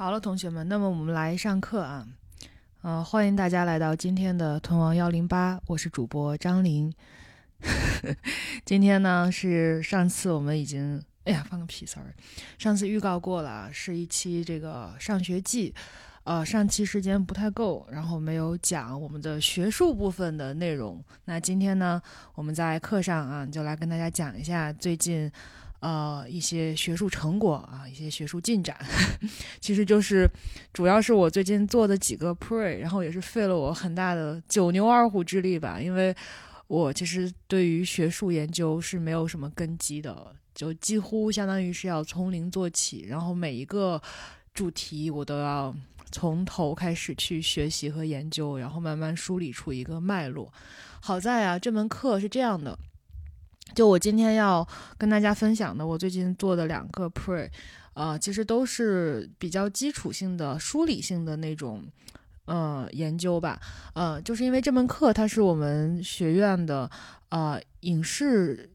[0.00, 2.08] 好了，同学们，那么我们来上课啊。
[2.80, 6.90] 呃，欢迎大家来到今天的屯王幺零八，我是主播张琳。
[8.64, 12.14] 今天呢是上次我们已经，哎呀，放个屁，sorry，
[12.56, 15.74] 上次预告过了，是一期这个上学记。
[16.24, 21.04] 呃，上期时间不太够，然后没有讲我们的学术部分的内容。
[21.26, 22.00] 那今天呢，
[22.34, 25.30] 我们在课上啊，就来跟大家讲一下最近。
[25.80, 28.76] 呃，一些学术成果啊，一些学术进展，
[29.60, 30.28] 其实就是
[30.72, 36.14] 主要是我最近做的几个 pre，然后也是费了我很大的九牛二虎之力吧，因为
[36.66, 44.00] 我其实对于学术研究是没有什么根基的，就几乎相当于是要从零做起，然后每一个
[44.52, 45.74] 主题我都要
[46.12, 50.52] 从头开始去学习和研究，然后慢慢梳理出一个脉络。
[51.00, 52.78] 好在啊，这门课是这样的。
[53.74, 54.66] 就我今天要
[54.98, 57.48] 跟大家分享的，我最近做的两个 pre，
[57.94, 61.82] 呃，其实都是比较基础性的、梳理性的那种，
[62.46, 63.60] 呃，研究吧。
[63.94, 66.90] 呃，就是因为这门课它是我们学院的，
[67.28, 68.70] 呃，影视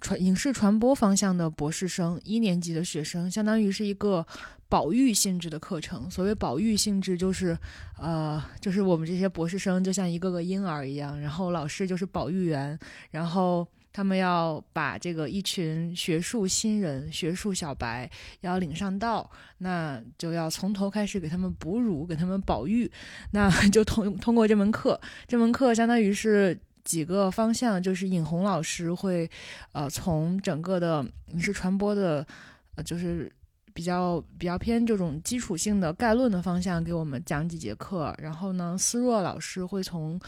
[0.00, 4.26] 传影视传播方向的博士生一年级的学生，相当于是一个
[4.68, 6.10] 保育性质的课程。
[6.10, 7.56] 所谓保育性质，就是，
[7.98, 12.78] 呃，就是我们这些博士生就像一个个婴儿一样，然后老师就是保育员，
[13.10, 13.66] 然后。
[13.92, 22.90] 他们要把这个一群学术新人、学术小白要领上道，那就要从头开始给他们哺乳、给他们保育。
[23.32, 24.98] 那 就通通过这门课，
[25.28, 29.30] 这门课相当于是几个方向，就是尹红老师会，
[29.72, 32.26] 呃，从整个的影视传播的，
[32.76, 33.30] 呃，就是
[33.74, 40.18] 比较比较偏这种基础性的概论的方向给我们讲几节课，然后呢，思若老师会从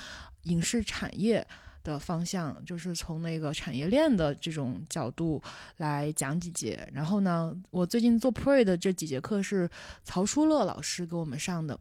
[0.43, 1.47] 影视产业。
[1.85, 5.41] 的方向就是从那个产业链的这种角度
[5.77, 9.71] 来讲几节，然后呢，我最近做 pre 的这几节课是
[10.03, 11.79] 曹书乐老师给我们上的，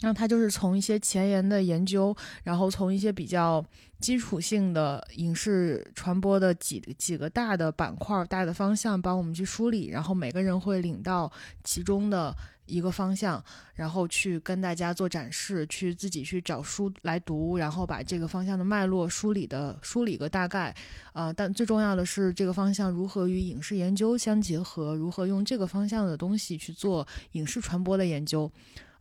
[0.00, 3.64] 那他就是从一些前沿的研究，然后从一些比较
[4.00, 11.30] 基础性的影视传播的几几个大的板块、大的方向帮我们去梳理，然后每个人会领到
[11.62, 12.36] 其中的。
[12.66, 13.44] 一个方向，
[13.74, 20.74] 然后去跟大家做展示，去自己去找书来读，然后把这个方向的脉络梳理的梳理个大概，
[21.12, 28.50] 啊，但最重要的是这个方向如何与影视研究相结合，如何用这个方向的东西去做影视传播的研究，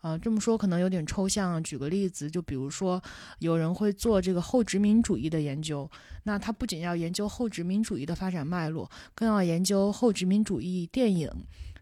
[0.03, 3.01] 啊，这么说可能有点抽象，举个例子，就比如说
[3.39, 5.89] 有人会做这个后殖民主义的研究，
[6.23, 11.27] 那他不仅要研究后殖民主义的发展脉络，更要研究后殖民主义电影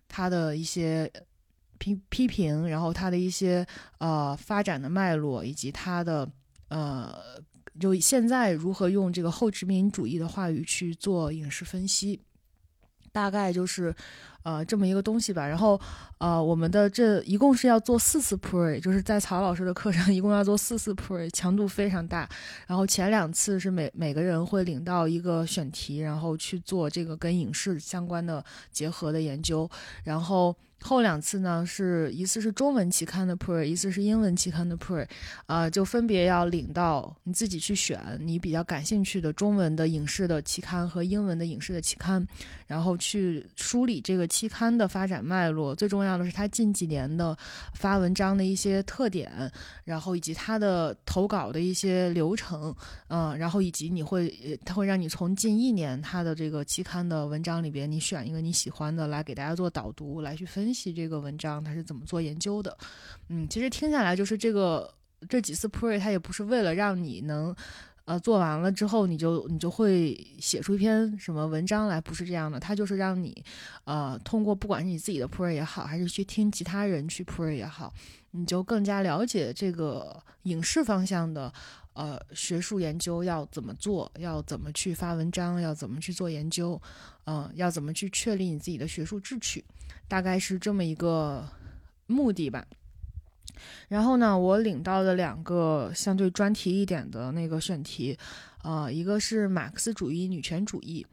[0.07, 1.11] 它的一些。
[1.81, 3.65] 批批评，然后它的一些
[3.97, 6.29] 呃发展的脉络，以及它的
[6.67, 7.11] 呃，
[7.79, 12.21] 就现在如何用这个后殖民主义的话语去做影视分析，
[13.11, 13.91] 大概就是
[14.43, 15.47] 呃这么一个东西吧。
[15.47, 15.79] 然后
[16.17, 22.27] 呃，我们的这一共是要做四次 pre，就是在曹老师的课上 一共要做四次 pre，强度非常大。
[22.67, 29.69] 然后前两次是每每个人会领到一个选题，然后去做这个跟影视相关的结合的研究，
[30.03, 30.55] 然后。
[30.83, 35.07] 后两次呢，是一次是中文期刊的 pre，一次是英文期刊的 pre，
[35.45, 42.27] 啊，就分别要领到你自己去选你比较感兴趣的中文的影视的期刊和英文的影视的期刊，
[42.65, 45.75] 然后去梳理这个期刊的发展脉络。
[45.75, 47.37] 最重要的是它近几年的
[47.75, 49.31] 发文章的一些特点，
[49.83, 52.75] 然后以及它的投稿的一些流程，
[53.09, 60.71] 嗯，然后以及你会，它会让你从近一年它的这个期刊的文章里边，你选一个你喜欢的来给大家做导读，来去分。
[60.71, 62.77] 析这个文章他是怎么做研究的，
[63.27, 64.89] 嗯，其实听下来就是这个
[65.27, 67.53] 这几次 pre 他也不是为了让你能，
[68.05, 73.43] 呃，做完了之后你就你就会写出一篇什么文章来，不是这样的，他就是让你，
[73.85, 77.93] 呃，通过不管是你自己的 pre 也好，还是去听其他人去 pre 也好，
[78.31, 81.53] 你就更加了解这个影视方向的。
[81.93, 84.09] 呃，学术研究要怎么做？
[84.17, 85.59] 要怎么去发文章？
[85.59, 86.81] 要怎么去做研究？
[87.25, 89.61] 嗯，要怎么去确立你自己的学术志趣？
[90.07, 91.45] 大概是这么一个
[92.07, 92.65] 目的吧。
[93.89, 98.17] 然后呢，我领到的两个相对专题一点的那个选题，
[98.63, 101.05] 呃，一个是马克思主义女权主义，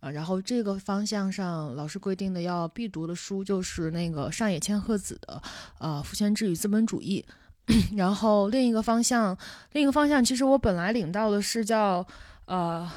[0.00, 5.40] 呃，然后这个方向上老师规定的要必读的书就是那个上野千鹤子的
[5.78, 7.24] 呃《父权制与资本主义》。
[7.96, 9.36] 然后另一个方向，
[9.72, 12.06] 另一个方向，其实我本来领到的是叫，
[12.44, 12.88] 呃，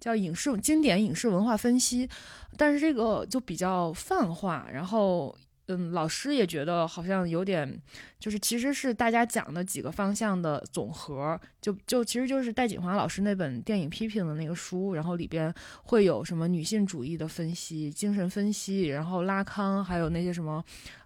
[0.00, 2.08] 叫影视经典影视文化分析，
[2.56, 5.36] 但是这个就比较泛化，然后。
[5.66, 7.80] 嗯，老师也觉得好像有点，
[8.18, 15.54] 就是其实是大家讲的几个方向的总和，就就其实就是戴锦华老师那本电影批评的那个书，然后里边
[15.84, 20.62] 会有什么女性主义的分析、精神分析，然后拉康，还有那些什么，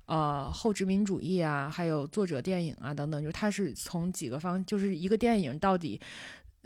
[0.07, 6.01] 呃后殖民主义啊，还有作者电影啊等等，就是他是从几个方，就是一个电影到底。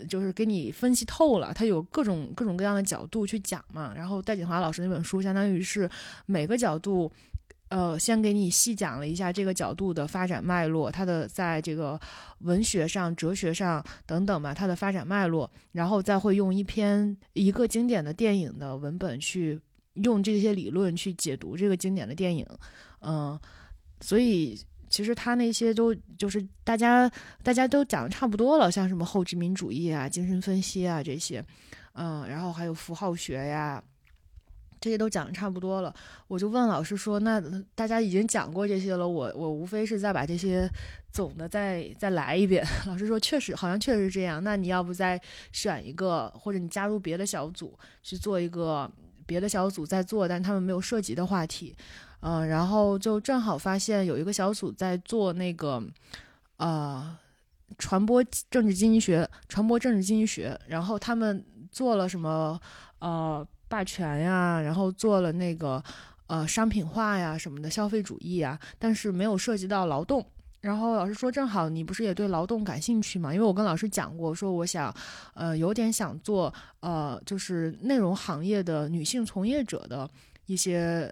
[0.08, 3.92] 就是给你分析透了，他有各种各种各样的角度去讲嘛。
[3.94, 5.86] 然后戴锦华老师那本书，相当于是
[6.24, 7.12] 每个角度，
[7.70, 11.98] 呃，先给你细讲了一下这个角度的发展脉络，它的在这个
[12.40, 19.60] 文学上、哲学上等等吧，它的发展脉络，然后再会用一篇一个经典的电影的文本去
[19.94, 22.46] 用这些理论去解读这个经典的电影，
[23.00, 23.40] 嗯，
[24.00, 24.60] 所以。
[24.92, 27.08] 其实他那些都就是大家
[27.44, 31.40] 大家都讲的差不多了，像什么后殖民主义啊、精神分析啊这些，
[31.92, 33.80] 嗯，然后还有符号学呀，
[34.80, 35.94] 这些都讲的差不多了。
[36.26, 37.42] 我就问老师说：“那
[37.74, 40.68] 大家已经讲过这些了，我我无非是再把这些
[41.12, 42.64] 总的再再来一遍。
[42.86, 44.42] ”老师说：“确实，好像确实是这样。
[44.42, 45.20] 那你要不再
[45.52, 48.90] 选一个，或者你加入别的小组去做一个
[49.26, 51.76] 别的小组在做，但他们没有涉及的话题。”
[52.22, 55.82] 嗯，然后就正好发现有一个小组在做那个，
[56.58, 57.16] 呃，
[57.78, 60.54] 传播政治经济学，传播政治经济学。
[60.68, 61.42] 然后他们
[61.72, 62.60] 做了什么，
[62.98, 65.82] 呃，霸权呀，然后做了那个，
[66.26, 70.22] 呃，商品化呀什么的，消费主义啊，但是没有涉及到劳动。
[70.60, 73.32] 然后老师说，正好你不是也对劳动感兴趣嘛？
[73.32, 74.94] 因为我跟老师讲过，说我想，
[75.32, 80.10] 呃，有点想做，呃，就是内容行业的女性从业者的
[80.44, 81.10] 一些。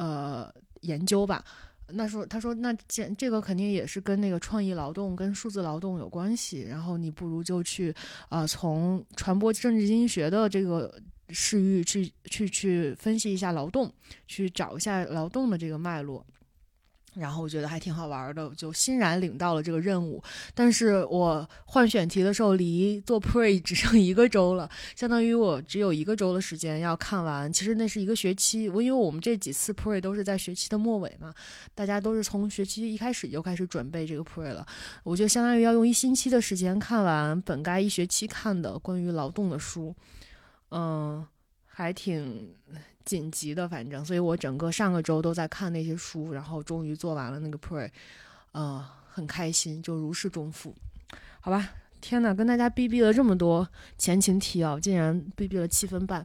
[0.00, 0.48] 呃，
[0.82, 1.44] 研究吧。
[1.88, 6.62] 那说他说那这这个肯定也是跟那个创意劳动跟数字劳动有关系。
[6.62, 7.92] 然后你不如就去
[8.28, 10.94] 啊，从传播政治经济学的这个
[11.30, 13.92] 视域去去去分析一下劳动，
[14.26, 16.24] 去找一下劳动的这个脉络。
[17.14, 20.22] 然后我觉得还挺好玩的，就欣然领到了这个任务。
[20.54, 27.52] 但是我换选题的时候，离做 pre 只剩一个周了，相当于我只有一个周的时间要看完。
[27.52, 31.34] 其实那是一个学期，我因为我们这几次 pre 都是在学期的末尾嘛，
[31.74, 34.64] 大家都是从学期一开始就开始准备这个 pre 了。
[35.02, 39.92] 我就相当于要用一星期的时间看完本该一学期看的关于劳动的书，
[40.70, 41.26] 嗯，
[41.66, 42.54] 还挺。
[43.04, 47.88] 紧急的，反正，所以我整个上个周都在看那些书，然后终于做完了那个 pray，
[48.52, 50.74] 呃，很开心，就如释重负，
[51.40, 51.70] 好吧。
[52.02, 53.66] 天呐，跟大家逼逼了这么多
[53.96, 56.22] 前情提要，竟然逼逼了七分半。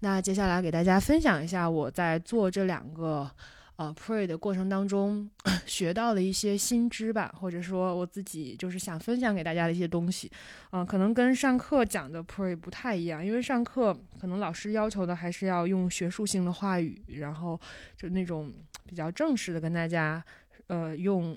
[0.00, 3.30] 那接下来给大家分享一下我在做这两个。
[3.76, 5.28] 呃，pray 的过程当中
[5.66, 10.30] 学到了一些新知吧，或者说我自己就是想分享给大家的一些东西，
[10.70, 17.60] 啊，可能跟上课讲的 pray 不太一样，因为上课可能老师要求的还是要用学术性的话语，然后
[17.96, 18.52] 就那种
[18.86, 20.24] 比较正式的跟大家，
[20.68, 21.36] 呃，用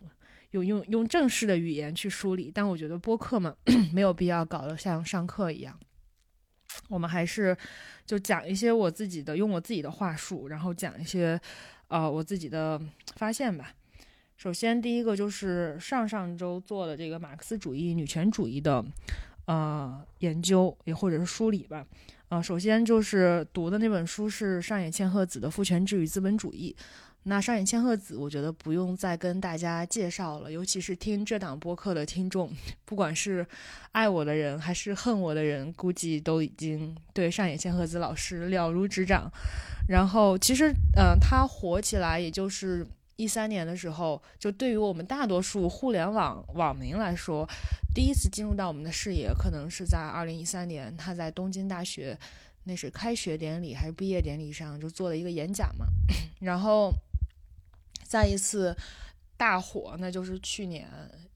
[0.51, 2.51] 用用用正式的语言去梳理。
[2.53, 3.55] 但我觉得播客嘛，
[3.91, 5.75] 没有必要搞得像上课一样，
[6.87, 7.57] 我们还是
[8.05, 11.41] 就讲一些我自己的，用我自己的话术，然后讲一些。
[11.87, 12.81] 啊，我自己的
[13.15, 13.73] 发现吧。
[14.35, 18.85] 首先，第一个就是上上周做的这个马克思主义、女权主义的
[19.45, 21.85] 呃研究，也或者是梳理吧。
[22.29, 26.75] 啊，首先就是读的那本书是上野千鹤子的《父权制与资本主义》。
[27.29, 32.49] 那上野千鹤子，我觉得不用再跟大家介绍了，尤其是听这档播客的听众，
[32.85, 33.45] 不管是
[33.91, 39.29] 爱我的人还是恨我的人，估计都已经对上野千鹤子老师了如指掌。
[39.89, 42.87] 然后，其实，嗯，他火起来也就是
[43.17, 47.45] 一三年的时候，就对于我们大多数互联网网民来说，
[47.93, 52.17] 第一次进入到我们的视野，可能是在二零一三年，他在东京大学，
[52.63, 55.85] 那是开学典礼还是毕业典礼上就做了一个演讲嘛，
[56.39, 56.89] 然后。
[58.07, 58.75] 再一次
[59.35, 60.89] 大火，那就是去年、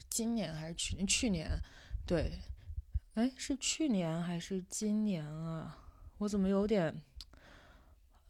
[0.09, 1.05] 今年还是去年？
[1.05, 1.49] 去年，
[2.05, 2.39] 对，
[3.15, 5.77] 哎，是去年还是今年啊？
[6.19, 6.95] 我怎么有点，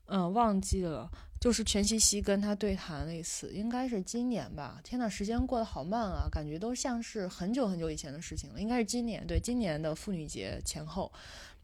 [0.07, 1.09] 嗯，忘记了。
[1.39, 4.79] 就是全西西跟他对谈那次，应该是今年吧？
[4.83, 8.61] 天呐，时间过得好慢啊，感觉都像是很久很久以前的事情了。
[8.61, 11.11] 应该是今年，对，今年的妇女节前后，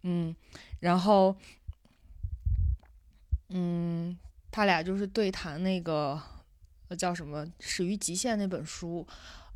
[0.01, 0.36] 嗯，
[0.79, 1.36] 然后，
[3.50, 4.17] 嗯，
[4.50, 6.22] 他俩就是对谈那个。
[6.96, 9.06] 叫什么《始于极限》那本书，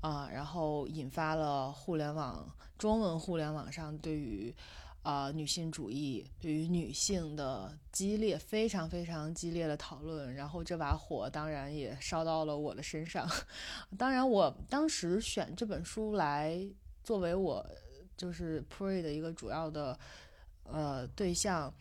[0.02, 2.46] 啊，然后引发了互联网
[2.78, 4.54] 中文互联网上对于
[5.02, 10.34] 啊女性主义、对于女性的激烈、非常非常激烈的讨论。
[10.36, 13.30] 然后这把火当然也烧到了我的身上。
[13.98, 16.60] 当然，我当时选这本书来
[17.04, 17.66] 作为我
[18.18, 19.98] 就是 pray 的一个主要的
[20.64, 21.74] 呃对象，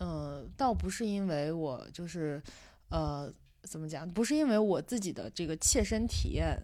[0.00, 2.42] 嗯，倒不是因为我就是
[2.88, 3.32] 呃。
[3.66, 4.08] 怎么讲？
[4.10, 6.56] 不是因为我自己的这个切身体验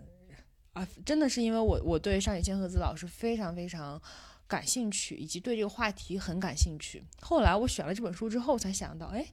[0.73, 4.01] 啊，真的是因为我我对上野千鹤子老师非常非常
[4.47, 7.03] 感兴趣，以及对这个话题很感兴趣。
[7.21, 9.27] 后来我选了这本书之后，才想到，哎，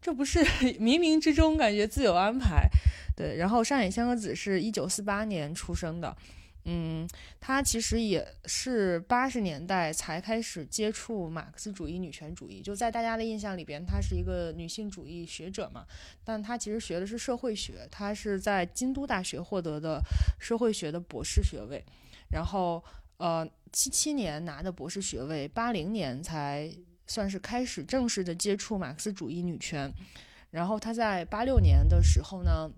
[0.00, 0.40] 这不是
[0.78, 2.68] 冥冥之中感觉自有安排。
[3.16, 6.16] 对，然后上野千鹤子是一九四八年出生的。
[6.68, 7.08] 嗯，
[7.38, 12.60] 她其实也是八十年代才开始接触马克思主义、女权主义。
[12.60, 15.86] 就在大家的印象里边，她是一个女性主义学者嘛。
[16.24, 20.02] 但她其实学的是社会学，她是在京都大学获得的
[20.40, 21.84] 社会学的博士学位。
[22.30, 22.82] 然后，
[23.18, 26.68] 呃，七七年拿的博士学位，八零年才
[27.06, 29.88] 算是开始正式的接触马克思主义、女权。
[30.50, 32.68] 然后她在八六年的时候呢。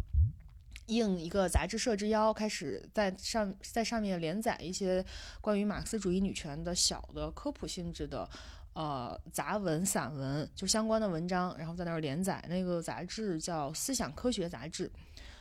[0.89, 5.05] 应一个杂志社之邀，开始在上在上面连载一些
[5.41, 8.29] 关于马克思主义女权的小的科普性质的
[8.75, 12.45] 呃杂文、散文，就相关的文章，然后在那儿连载。
[12.49, 14.89] 那个杂志叫《思想科学杂志》。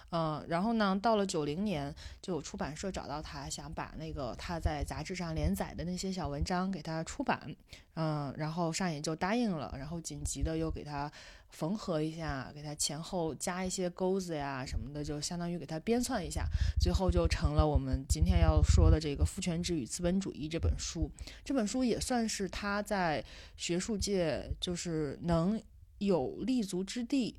[0.10, 7.54] 嗯，然后呢，到了九零年，就有出版社找到他，想把那个他在杂志上连载的那些小文章给他出版。
[7.96, 11.12] 嗯，然后上野就答应了，然后紧急的又给他
[11.50, 16.46] 缝合一下，给他前后加一些钩子呀什么的，就相当于给他编纂一下，
[16.80, 21.12] 最后就成了我们今天要说的这个《父权制与资本主义》这本书。
[21.44, 23.22] 这本书也算是他在
[23.58, 25.62] 学术界就是能
[25.98, 27.36] 有立足之地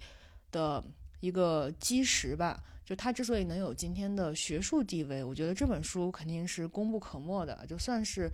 [0.51, 0.85] 的。
[1.21, 8.31] 一个基石吧，就他之所以能有今天的学术地位，我觉得这本书肯定是功不可没的，就算是，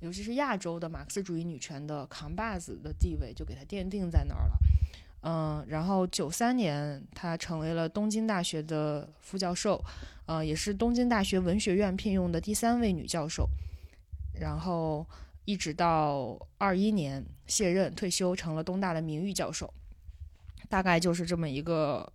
[0.00, 4.58] 尤其是亚洲的马克思主义女权的扛把子的地位，就给他奠定在那儿了。
[5.22, 9.82] 嗯，然后九三年他成为了东京大学的副教授，
[10.26, 13.48] 呃，也是东京大学文学院聘用的第三位女教授，
[14.38, 15.06] 然后
[15.44, 19.72] 一直到二一年卸任退休，成了东大的名誉教授，
[20.68, 22.12] 大概就是这么一个。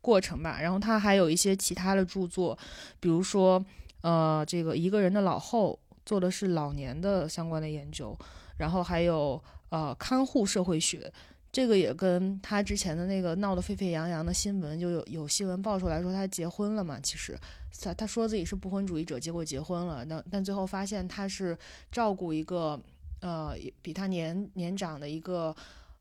[0.00, 2.56] 过程吧，然后他还有一些其他的著作，
[3.00, 3.62] 比如说，
[4.00, 8.16] 呃，这个一个人的老后做的是老年的相关的研究，
[8.58, 11.12] 然后还有呃看护社会学，
[11.50, 17.36] 这个也跟他之前的那个闹得沸沸扬扬的新闻就有有新闻爆出来说他结婚了嘛，其实
[17.82, 21.58] 他他说自己是不婚主义者，结果结婚了，那但最后发现他是
[21.90, 22.80] 照顾一个
[23.20, 25.54] 呃比他年年长的一个。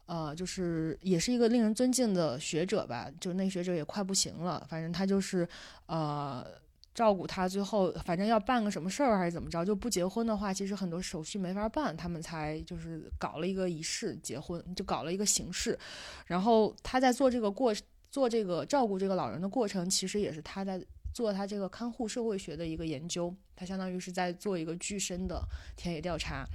[0.08, 5.48] 呃，就是也是一个令人尊敬的学者吧，就那学者也快不行了，反正他就是
[5.88, 6.48] 呃
[6.94, 15.78] 照顾他，最后反正要办个什么事儿还是怎么着，就不结婚的话，其实很多手续没法办，他们才就是搞了一个仪式结婚，就搞了一个形式。
[16.26, 17.76] 然后他在做这个过
[18.10, 20.82] 做这个照顾这个老人的过程，其实也是他在
[21.14, 25.44] 做他这个看护社会学的一个研究，他相当于是在做一个具身的
[25.76, 26.48] 田野调查。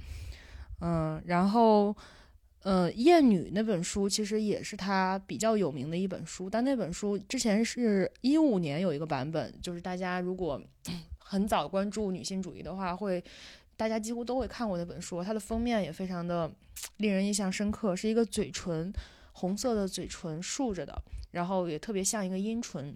[0.81, 1.95] 嗯，然后。
[2.63, 10.61] 呃，《艳女》那本书其实也是他比较有名的一本书，但那本书之前是一五年有一个版本，就是大家如果
[11.19, 13.21] 很早关注女性主义的话，会
[13.75, 15.21] 大家几乎都会看过那本书。
[15.21, 16.49] 它的封面也非常的
[16.97, 18.93] 令人印象深刻，是一个嘴唇
[19.33, 22.95] 红色的嘴唇竖着的，然后也特别像一个阴唇。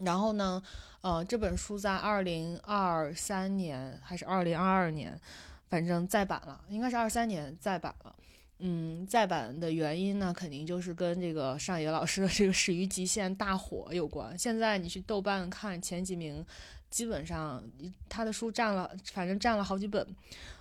[0.00, 0.62] 然后呢，
[1.02, 5.20] 呃，这本书在二零二三年还是二零二二年，
[5.68, 8.14] 反正再版了，应该是二三年再版了。
[8.60, 14.36] 嗯，再版的原因呢，肯定就是跟这个上野老师的这个《始于极限》大火有关。
[14.38, 16.44] 现在你去豆瓣看前几名，
[16.90, 17.62] 基本上
[18.08, 20.06] 他的书占了，反正占了好几本。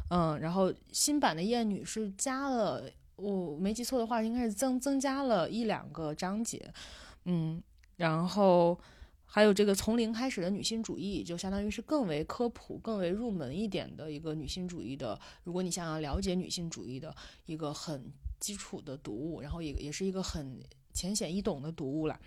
[0.10, 2.84] 嗯，然后新版的《艳女》是加了，
[3.16, 6.72] 我没记错的话，应该是增增加了一两个章节。
[7.25, 7.62] 嗯，
[7.96, 8.80] 然后。
[9.29, 15.19] 还有这个从零开始的女性主义，就相当于是更为科普、更为入门一点的一个女性主义的。
[15.43, 17.13] 如果你想要了解女性主义的
[17.46, 20.60] 一个很基础的读物，然后也也是一个很
[20.93, 22.19] 浅显易懂的读物了。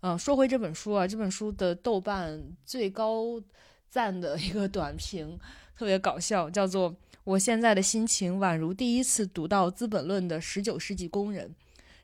[0.00, 3.42] 嗯，说回这本书啊，这本书的豆瓣最高
[3.90, 5.38] 赞的一个短评
[5.76, 11.54] 特别搞笑，叫做“我现在的心情宛如第一次读到《资本论》的十九世纪工人”。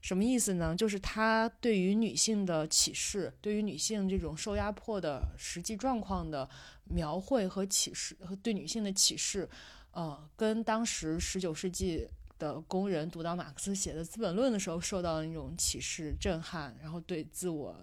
[0.02, 0.75] 什么意思呢？
[0.75, 6.47] 就是他对于女性的启示，对于女性这种受压迫的实际状况的
[6.85, 9.49] 描绘和启示，和对女性的启示，
[9.92, 17.75] 呃，跟当时十九世纪的工人读到马克思写的《资本论》的时候受到的那种启示、震撼，然后对自我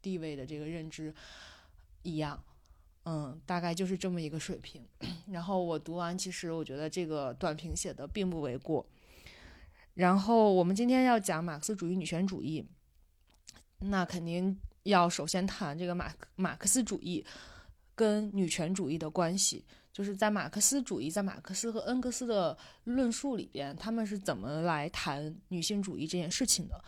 [0.00, 1.12] 地位的这个认知
[2.04, 2.40] 一样，
[3.04, 4.86] 嗯，大概就是这么一个水平。
[5.32, 8.86] 然后我读完，其实我觉得这个短评写的并不为过。
[9.98, 12.64] 然后我们今天要讲马克思主义女权主义，
[13.80, 17.26] 那肯定要首先谈这个马马克思主义
[17.96, 19.64] 跟女权主义的关系。
[19.92, 26.80] 就是在马克思主义，在马克思和恩格斯的论述里边，他们是怎么来谈女性主义这件事情的？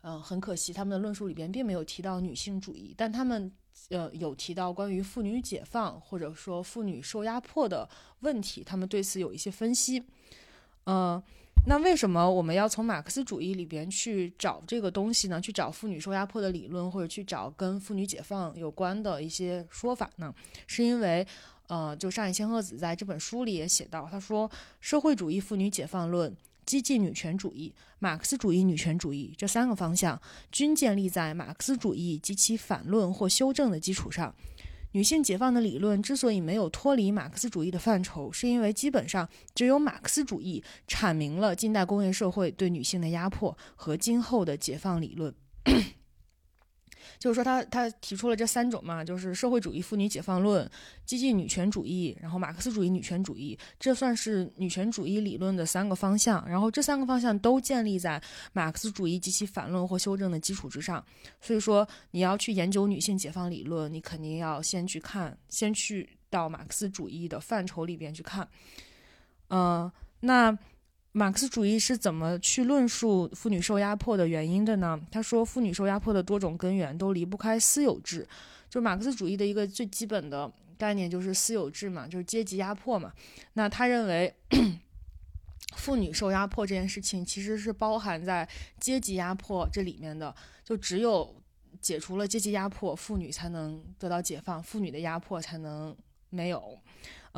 [0.00, 3.52] 嗯，很可惜，他们的论述里边并没有提到女性主义，但他们
[3.90, 7.86] 呃有提到关于妇女解放或者说妇女受压迫的
[8.20, 10.02] 问题，他们对此有一些分析。
[10.84, 11.22] 嗯。
[11.68, 15.40] 那为什么我们要从马克思主义里边去找这个东西呢？
[15.40, 20.32] 去找妇女受压迫的理论，或者去找跟妇女解放有关的一些说法呢？
[20.68, 21.26] 是因为，
[21.66, 24.48] 呃，就上野千鹤子在这本书里也写到，他说，
[24.80, 26.34] 社会主义妇女解放论。
[26.64, 30.20] 激进女权主义、马克思主义女权主义这三个方向
[30.50, 34.34] 均建立在马克思主义及其反论或修正的基础上。
[34.96, 45.34] 女性解放的理论之所以没有脱离马克思主义的范畴，是因为基本上只有马克思主义阐明了近代工业社会对女性的压迫和今后的解放理论。
[47.18, 50.68] 就是说，他他提出了这三种嘛，就是社会主义妇女解放论、
[51.04, 56.46] 激进女权主义，然后马克思主义女权主义，这算是女权主义理论的三个方向。
[56.48, 61.04] 然后这三个方向都建立在马克思主义及其反论或修正的基础之上。
[61.40, 68.48] 所以说，你要去研究女性解放理论，你肯定要先去看，先去到马克思主义的范畴里边去看。
[69.48, 70.56] 嗯，那。
[71.18, 75.00] 马克思主义是怎么去论述妇女受压迫的原因的呢？
[75.10, 78.28] 他说，妇女受压迫的多种根源都离不开私有制。
[78.68, 83.10] 就马克思主义的一个最基本的概念就是私有制嘛，就是阶级压迫嘛。
[83.54, 84.30] 那他认为，
[85.74, 88.46] 妇女受压迫这件事情其实是包含在
[88.78, 90.34] 阶级压迫这里面的。
[90.66, 91.34] 就只有
[91.80, 95.96] 解除了阶级压迫，妇女才能得到解放，妇女的压迫才能
[96.28, 96.78] 没有。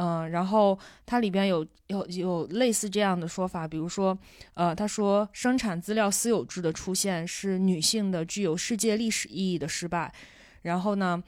[0.01, 4.17] 嗯，然后它里边有有有类似这样的说法，比如说，
[4.55, 10.15] 呃，他说生产资料私有制的出现是女性的具有世界历史意义的失败。
[10.63, 11.21] 然后呢，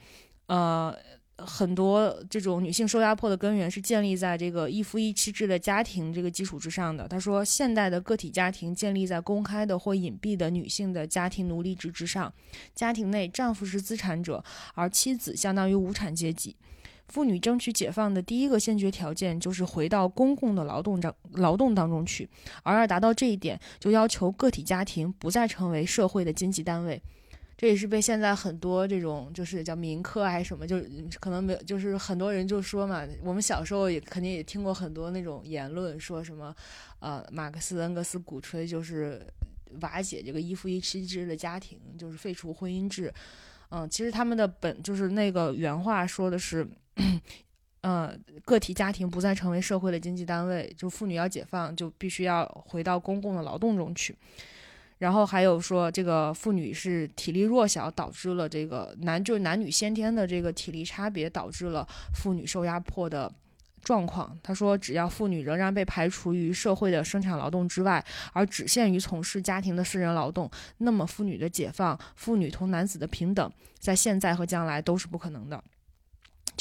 [0.45, 0.95] 呃，
[1.35, 7.05] 很多这种女性受压迫的根源是建立在这个一夫一妻制的家庭这个基础之上的。
[7.05, 12.33] 他说，现代的个体家庭建立在公开的或隐蔽的女性的家庭奴隶制之上，
[12.73, 14.41] 家庭内丈夫是资产者，
[14.75, 16.55] 而妻子相当于无产阶级。
[17.11, 22.27] 妇女争取解放的第一个先决条件就是回到公共的劳动当劳动当中去，
[22.63, 27.01] 而要达到这一点，就要求个体家庭不再成为社会的经济单位。
[27.57, 30.81] 这也是被现在很多这种就是叫民科还是什么，就
[31.19, 36.55] 可能没有，就是很多人就说嘛，我们小时候也肯定也听过很多那种言论，说什么，
[36.99, 39.21] 呃，马克思恩格斯鼓吹就是
[39.81, 43.13] 瓦解这个一夫一妻制的家庭，就是废除婚姻制。
[43.69, 46.67] 嗯，其实他们的本就是那个原话说的是。
[47.81, 54.15] 呃，个体家庭不再成为社会的经济单位，就妇女要解放，就必须要回到公共的劳动中去。
[54.99, 63.33] 然后还有说，这个妇女是体力弱小，导致了这个男就是男女先天的这个体力差别，导致了妇女受压迫的
[63.81, 64.37] 状况。
[64.43, 75.63] 他说，只要妇女仍然被排除于社会的生产劳动之外，而只限于从事家庭的私人劳动，那么妇女的解放，妇女同男子的平等，在现在和将来都是不可能的。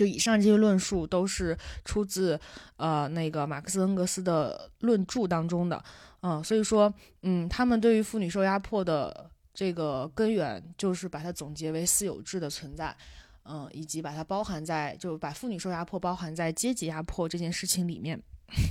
[0.00, 2.40] 就以上这些论述都是出自
[2.76, 5.84] 呃那个马克思恩格斯的论著当中的，
[6.22, 12.96] 嗯，所以说，嗯，他们对于妇女受压迫的这个根源，就是把它总结为私有制的存在，
[13.44, 18.18] 嗯，以及把它包含在，就把妇女受压迫包含在阶级压迫这件事情里面。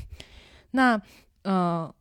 [0.72, 1.00] 那，
[1.44, 1.94] 嗯。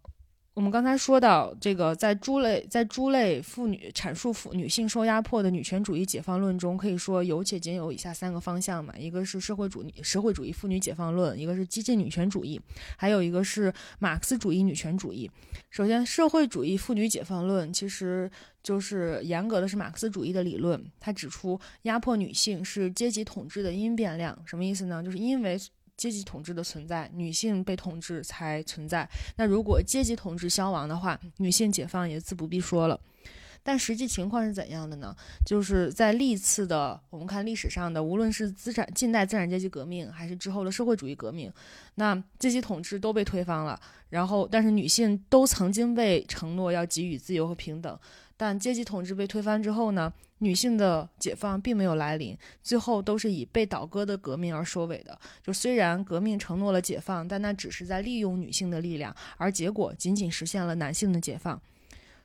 [0.59, 12.61] 我们刚才说到这个，在诸类在诸类妇女阐述妇女性受压迫的女权主义解放论中，可以说有且仅有以下三个方向嘛，一个是社会主义社会主义妇女解放论，一个是激进女权主义，
[12.97, 15.31] 还有一个是马克思主义女权主义。
[15.71, 18.29] 首先，社会主义妇女解放论其实
[18.61, 25.05] 就是严格的是马克思主义的理论，它指出压迫女性是阶级统治的因变量，什么意思呢？
[25.05, 25.57] 就是因为。
[25.99, 29.07] 阶级统治的存在，女性被统治才存在。
[29.37, 32.99] 那如果阶级统治消亡的话，女性解放也自不必说了。
[33.65, 35.15] 但实际情况是怎样的呢？
[35.45, 41.53] 就是在历次的我们看历史上的，无论是资产近代资产阶级革命，还是之后的社会主义革命，
[41.97, 43.79] 那阶级统治都被推翻了。
[44.09, 47.99] 然后，但是女性都曾经被承诺要给予自由和平等。
[48.39, 50.11] 但阶级统治被推翻之后呢？
[50.41, 55.19] 女性的解放并没有来临，最后都是以被倒戈的革命而收尾的。
[55.43, 61.61] 就虽然革命承诺了解放，但那只是在利用女性的力量，而结果仅仅实现了男性的解放。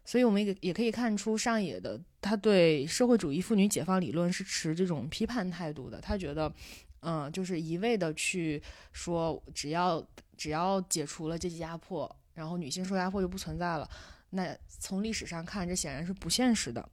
[0.06, 6.00] 所以，我们也也可以看出，上野的他对社会主义妇女解放理论是持这种批判态度的。
[6.00, 6.54] 他觉得，
[7.00, 10.06] 嗯，就是一味的去说，只要
[10.38, 13.90] 只要解除了阶级压迫，然后女性受压迫就不存在了。
[14.34, 16.90] 那从历史上看，这显然是不现实的。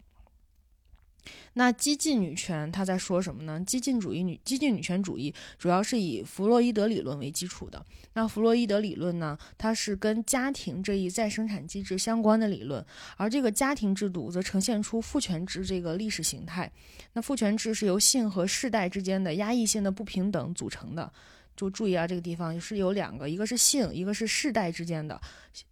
[1.53, 3.61] 那激进女权，她在说什么呢？
[3.67, 7.85] 激进主义女激进女权主义主要是以弗洛伊德理论为基础的。
[8.15, 12.85] 那弗洛伊德理论呢，它是跟家庭这一再生产机制相关的理论，
[13.17, 16.71] 而这个家庭制度则呈现出父权制这个历史形态。
[17.13, 21.13] 那父权制是由性和世代之间的压抑性的不平等组成的。
[21.61, 25.21] 就注意啊，这个地方是有两个，一个是性，一个是世代之间的，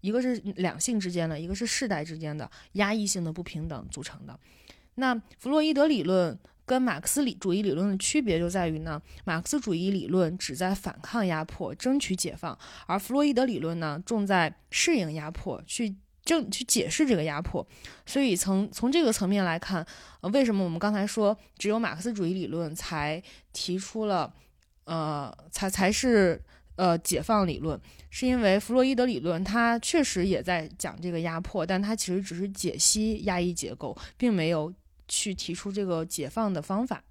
[0.03, 4.38] 一个是两性之间的，一个是世代之间的压抑性的不平等组成的。
[4.96, 15.96] 那弗洛伊德理论跟马克思理主义理论的区别就在于呢，马克思主义理论旨在反抗压迫，争取解放，而弗洛伊德理论呢，重在适应压迫，去。
[16.24, 17.66] 正去解释这个压迫，
[18.05, 19.83] 所以从从这个层面来看，
[20.20, 23.22] 呃，为什么我们刚才说只有马克思主义理论才
[23.55, 24.31] 提出了，
[24.88, 26.42] 呃，才才是
[26.77, 27.79] 呃解放理论，
[28.11, 34.72] 是因为弗洛伊德理论它确实也在讲这个压迫，但它其实只是解析压抑结构，并没有
[35.07, 37.05] 去提出这个解放的方法。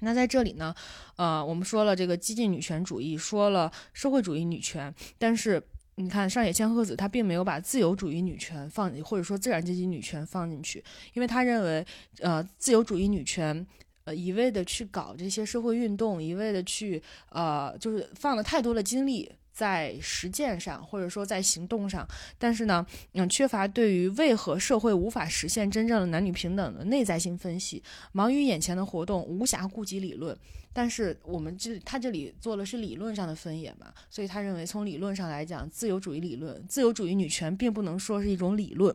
[0.00, 0.74] 那在这里呢，
[1.16, 5.62] 呃，我们说了这个激进女权主义，说了社会主义女权，但是。
[5.98, 11.86] 你看上野千鹤子，她并没有把自由主义女权放进，或者说自然阶级女权放进去，因为她认为，
[12.18, 13.66] 呃，自由主义女权，
[14.06, 19.30] 呃，一味的去搞这些社会运动，一味的去，呃，就是放了太多的精力。
[19.52, 30.36] 在实践上，或者说在行动上，但是呢，嗯，缺乏对于为何社会无法实现真正的男女平等的内在性分析，忙于眼前的活动，无暇顾及理论。
[30.74, 38.94] 但是我们这他这里做的是理论上的分野嘛，所以他认为从理论上来讲，自由主义理论、自由主义女权并不能说是一种理论。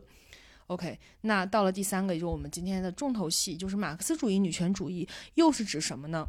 [0.72, 6.26] OK，那到了第三个，也就是我们今天的重头戏，就是马克思主义女权主义又是指什么呢？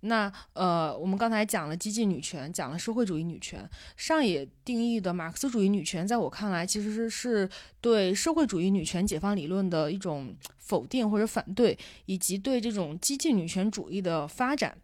[0.00, 3.66] 那呃，我们刚才讲了激进女权，讲了社会主义女权。
[3.96, 7.48] 上野定义的马克思主义女权，在我看来，其实是是
[7.80, 14.76] 对社会主义女权解放理论的一种否定或者反对，以及对这种激进女权主义的发展。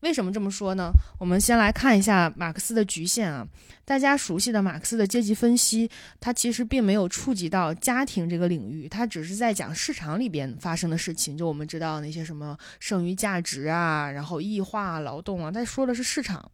[0.00, 0.92] 为什么这么说呢？
[1.18, 3.46] 我们先来看一下马克思的局限啊。
[3.84, 11.36] 大家熟悉的马克思的阶级分析，它其实并没有触及到家庭这个领域，它只是在讲市场里边发生的事情。
[11.36, 16.50] 就我们知道那些什么剩余价值啊，然后异化劳动啊，它说的是市场。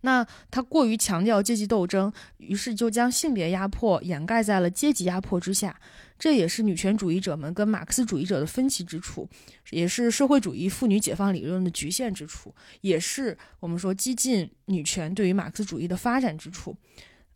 [0.00, 5.78] 那他过于强调阶级斗争，于是就将性别压迫掩盖在了阶级压迫之下。
[6.18, 9.28] 这也是女权主义者们跟马克思主义者的分歧之处，
[9.70, 16.76] 也是社会主义妇女解放理论的局限之处，也是我们说激进女权对于马克思主义的发展之处。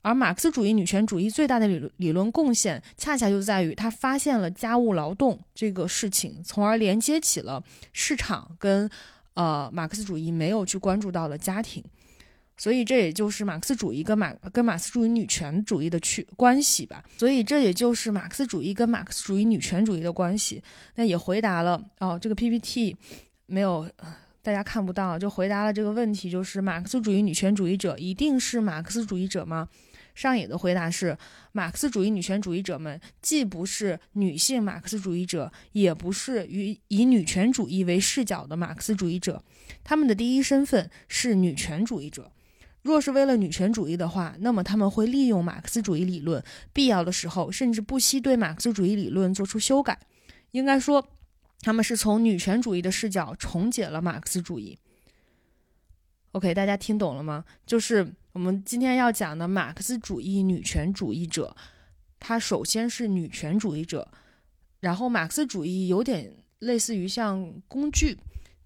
[0.02, 7.62] 而马克思主义女权主义最大的理论理论贡献，恰恰就在于他发现了家务劳动这个事情，从而连接起了
[7.92, 8.90] 市场跟
[9.34, 11.84] 呃马克思主义没有去关注到的家庭。
[12.60, 17.02] 所以这也就是马克思主义跟马跟马克思主义女权主义的去关系吧。
[17.16, 20.62] 所以这也就是马克思主义跟马克思主义女权主义的关系。
[20.96, 22.94] 那也回答了哦，这个 PPT
[23.46, 23.88] 没有
[24.42, 29.66] 大家看不到，就回答了这个问题，就是马克思主义女权主义者一定是马克思主义者吗？
[30.14, 31.16] 上野的回答是，
[31.52, 39.42] 马克思主义女权主义者们既不是女性马克思主义者，也不是与以女权主义为视角的马克思主义者，
[39.82, 42.30] 他们的第一身份是女权主义者。
[42.82, 49.98] 若是为了女权主义的话，那么他们会利用马克思主义理论，必要的时候甚至不惜对马克思主义理论做出修改。
[50.52, 51.06] 应该说，
[51.60, 54.78] 他们是从女权主义的视角重解了马克思主义。
[56.32, 57.44] OK，大家听懂了吗？
[57.66, 61.54] 就是我们今天要讲的马克思主义女权主义者，
[62.18, 64.10] 他首先是女权主义者，
[64.80, 68.16] 然后马克思主义有点类似于像工具。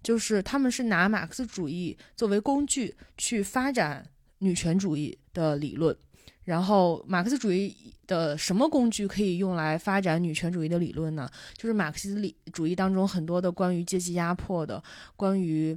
[0.05, 5.97] 就是他们是拿马克思主义作为工具去发展女权主义的理论，
[6.43, 11.27] 然后马克思主义的什么工具可以用来发展女权主义的理论呢？
[11.57, 12.15] 就是马克思
[12.53, 14.81] 主义当中很多的关于阶级压迫的、
[15.15, 15.75] 关于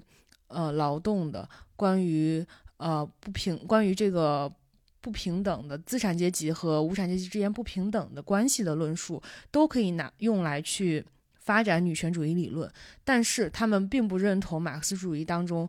[0.49, 2.45] 呃劳动的、关于
[2.77, 4.53] 呃不平、关于这个
[5.01, 11.03] 不平等的资产阶级和无产阶级之间不平等的关系的论述，都可以拿用来去。
[11.49, 12.71] 发展女权主义理论，
[13.03, 15.67] 但是他们并不认同马克思主义当中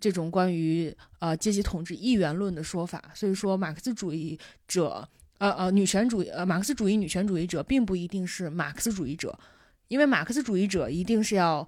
[0.00, 3.12] 这种关于呃阶级统治一元论的说法。
[3.14, 9.38] 所以说，马克思主义者，呃呃，女权主义，呃，马克思主义女权主义者，并不一定是马克思主义者，
[9.86, 11.66] 因为马克思主义者一定是要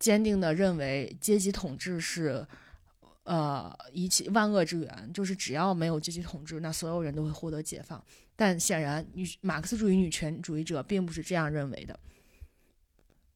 [0.00, 2.44] 坚定的认为阶级统治是
[3.22, 8.04] 呃一切万恶之源，就是只要没有阶级统治，那所有人都会获得解放。
[8.34, 11.96] 但显然，女马克思主义女权主义者并不是这样认为的。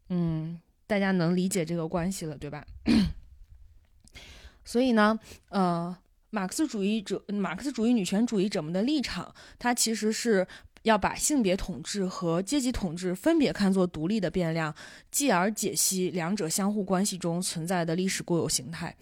[0.08, 2.64] 嗯，大家能理解这个关系了，对吧？
[4.64, 5.18] 所以呢，
[5.48, 5.96] 呃，
[6.30, 10.46] 马克思主义者、马克思主义女权主义者们的立场，它其实是
[10.82, 14.74] 要把性别统治和阶级统治分别看作独立的变量，
[15.10, 18.94] 继而解析两者相互关系中存在的历史固有形态。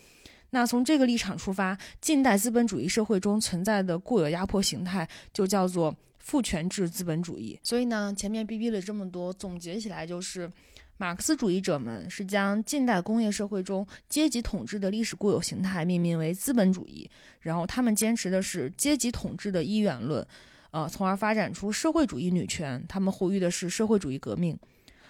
[0.51, 7.59] 那从这个立场出发，近代资本主义社会中存在的固有压迫形态，就叫做父权制资本主义。
[7.64, 10.49] 所以呢，前面逼逼了这么多，总结起来就是。
[10.98, 17.09] 马克思主义者们是将近代工业社会中阶级统治的历史固有形态命名为资本主义，
[17.40, 20.26] 然后他们坚持的是阶级统治的一元论，
[20.70, 22.82] 呃，从而发展出社会主义女权。
[22.88, 24.59] 他们呼吁的是社会主义革命。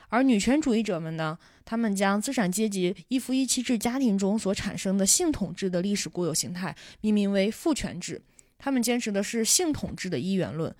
[0.08, 8.20] 而女权主义者们呢，他们将资产阶级一夫一妻制家庭中所产生的性统治的历史固有形态命名为父权制。
[8.58, 10.74] 他们坚持的是性统治的一元论。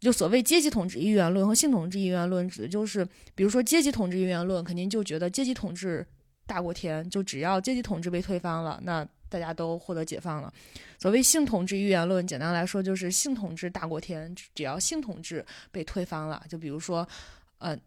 [0.00, 6.04] 就所谓阶级统治一元论和性统治一元论，指的就是，比如说阶级统治一元论，肯定就觉得阶级统治
[6.46, 10.52] 大过天，就只要阶级统治被推翻了，那大家都获得解放了。
[10.98, 17.06] 所谓性统治一元论，简单来说就是性统治大过天，只要性统治被推翻了，就比如说，
[17.58, 17.78] 呃，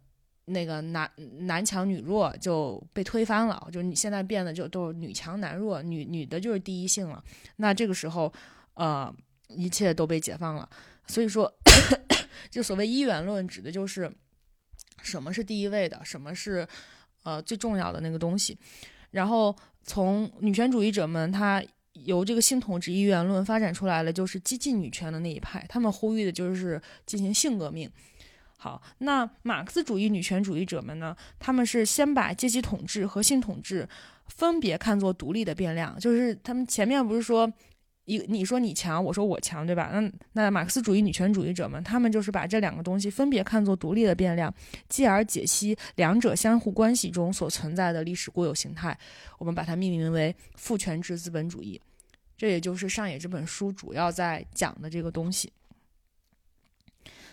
[0.45, 7.23] 那个男男强女弱就被推翻了，就你现在变得就都是女强男弱，女女的就是第一性了，
[7.55, 8.31] 那这个时候，
[8.75, 9.11] 呃，
[9.47, 10.69] 一切都被解放了。
[11.05, 11.53] 所以说，
[12.49, 14.11] 就所谓一元论，指的就是
[15.01, 16.67] 什么是第一位的，什么是
[17.23, 18.57] 呃最重要的那个东西。
[19.11, 21.63] 然后从女权主义者们，他
[21.93, 27.91] 由这个性统治一元论发展出来了，就是激进女权的那一派，他们呼吁的就是进行性革命。
[28.57, 33.87] 好，那马克思主义女权主义者们呢，他们是先把阶级统治和性统治
[34.29, 37.51] 分别看作独立的变量，就是他们前面不是说。
[38.05, 39.89] 一，你说你强，我说我强，对吧？
[39.93, 44.53] 那那马克思主义女权主义者们，他们就是把这两个东西分别看作独立的变量，
[44.89, 48.97] 继而解析两者相互关系中所存在的历史固有形态。
[49.37, 51.79] 我们把它命名为父权制资本主义。
[52.35, 55.53] 这也就是上野这本书主要在讲的这个东西。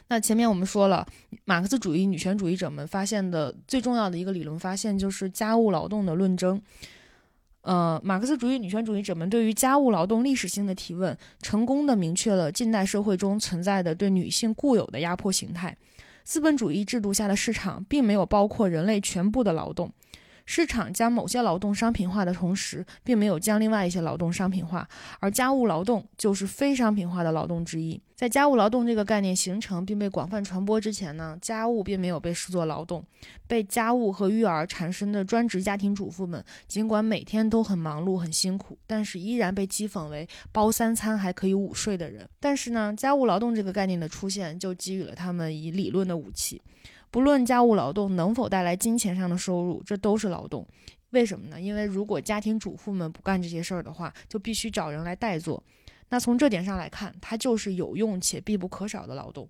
[0.07, 1.07] 那前面我们说了，
[1.45, 6.63] 马克思主义女权主义者们发现的最重要的一个理论发现就是家务劳动的论争。
[7.63, 15.77] 呃，马克思主义女权主义者们对于家务劳动历史性的提问，成功的明确了近代社会中存在的对女性固有的压迫形态。
[16.25, 19.91] 资本主义制度下的市场并没有包括人类全部的劳动。
[20.53, 24.89] 市场将某些劳动商品化的同时，并没有将另外一些劳动商品化，
[25.21, 28.03] 而家务劳动就是非商品化的劳动之一。
[28.17, 33.07] 在家务劳动这个概念形成并被广泛传播之前呢，家务并没有被视作劳动。
[33.47, 42.29] 被家务和育儿缠身的专职家庭主妇们，尽管每天都很忙碌、很辛苦，但是依然被讥讽为包三餐还可以午睡的人。
[42.41, 46.61] 但是呢，家务劳动这个概念的出现，就给予了他们以理论的武器。
[47.11, 50.67] 不论家务劳动能否带来金钱上的收入，这都是劳动。
[51.11, 51.61] 为什么呢？
[51.61, 55.63] 因为如果家庭主妇们不干这些事儿的话，就必须找人来代做。
[56.11, 59.49] 那从这点上来看，它就是有用且必不可少的劳动。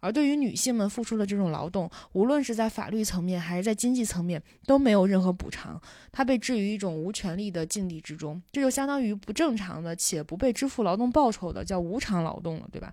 [0.00, 5.80] 而对于女性们付出的这种劳动，无论是在法律层面还是在经济层面，都没有任何补偿，
[6.12, 8.40] 它被置于一种无权利的境地之中。
[8.52, 12.92] 这就相当于不正常的且不被支付劳动报酬的，叫无偿劳动了，对吧？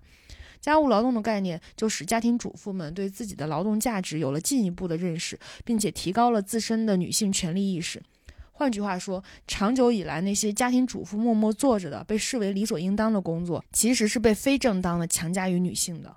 [0.64, 8.02] 家务劳动的概念，就使家庭主妇们对自己的劳动价值有了进一步的认识，并且提高了自身的女性权利意识。
[8.50, 16.16] 换句话说，长久以来那些家庭主妇默默做着的、被视为理所应当的工作，其实是被非正当的强加于女性的。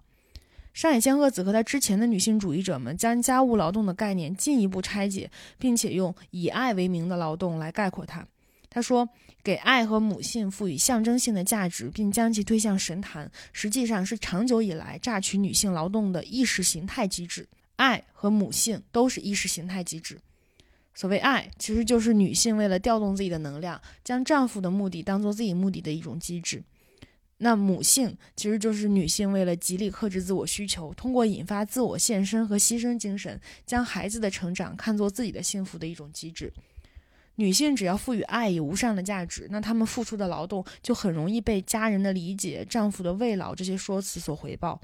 [0.74, 8.26] 上野千鹤子和她之前的女性主义者们将家务劳动的概念进一步拆解，并且用以爱为名的劳动来概括它。
[8.78, 9.10] 他说。
[9.44, 17.48] 给爱和母性赋予象征性的价值，并将其推向神坛，实际上是长久以来榨取女性劳动的意识形态机制。
[17.78, 20.20] 爱和母性都是意识形态机制。
[20.94, 26.62] 所谓爱，其实就是女性为了调动自己的能量，将丈夫的目的当做自己目的的一种机制。
[27.38, 36.52] 那母性其实就是女性为了极力克制自我需求，通过引发自我献身和牺牲精神，将孩子的成长看作自己的幸福的一种机制。
[37.38, 44.82] 女性只要赋予爱以无上的价值，那她们付出的劳动就很容易被家人的理解、丈夫的慰劳这些说辞所回报。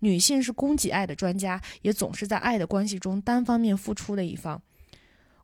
[0.00, 4.60] 女性是供给爱的专家，也总是在爱的关系中单方面付出的一方。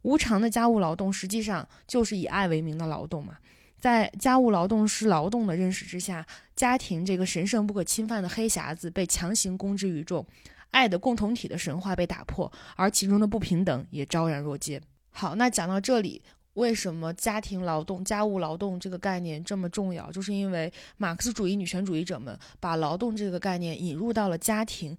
[0.02, 3.38] 无偿的家务劳动实际上就是以爱为名的劳动嘛。
[3.80, 10.24] 在家务劳动是劳动的认识之下，家庭这个神圣不可侵犯的黑匣子被强行公之于众，
[10.70, 14.80] 爱的共同体的神话被打破，而其中的不平等也昭然若揭。
[15.10, 16.22] 好，那讲到这里。
[16.54, 20.10] 为什么家庭劳动、家务劳动这个概念这么重要？
[20.12, 24.96] 就是因为马克思主义女权主义者们把劳动这个概念引入到了家庭。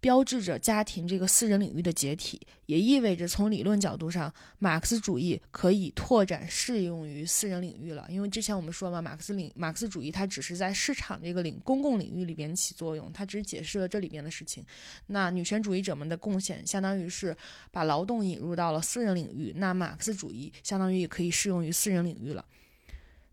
[0.00, 8.06] 标志着家庭这个私人领域的解体，也意味着从理论角度上，马克思主义可以拓展适用于私人领域了。
[8.08, 14.64] 因为之前我们说嘛，马克思领马克思主义它只是在市场这个领公共领域里边起作用，它只解释了这里边的事情。
[15.06, 17.36] 那女权主义者们的贡献，相当于是
[17.70, 22.42] 把劳动引入到了私人领域，那马克思主义相当于也可以适用于私人领域了。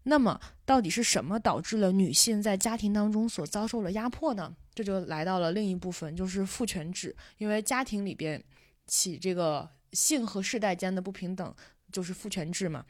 [0.03, 4.53] 那么，到底是什么导致了女性在家庭当中所遭受了压迫呢？
[4.77, 7.15] 这就来到了另一部分，就是父权制。
[7.39, 8.39] 因为家庭里边
[8.85, 11.55] 起这个性和世代间的不平等，
[11.91, 12.85] 就是父权制嘛。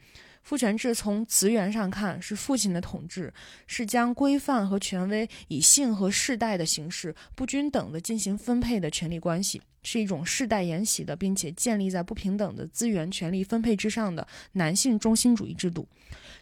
[0.48, 3.30] 父权制从词源上看是父亲的统治，
[3.66, 15.86] 是将规范和权威以性和世代的形式不均等的进行分配的权利关系，是一种世代沿袭的，并且建立在不平等的资源权利分配之上的男性中心主义制度。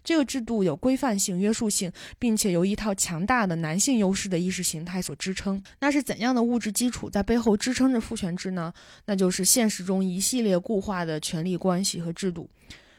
[0.05, 5.61] 这个制度有规范性、约束性，并且由一套强大的男性优势的意识形态所支撑。
[5.81, 8.73] 那是怎样的物质基础在背后支撑着父权制呢？
[9.07, 12.49] 那就是现实中一系列固化的权力关系和制度。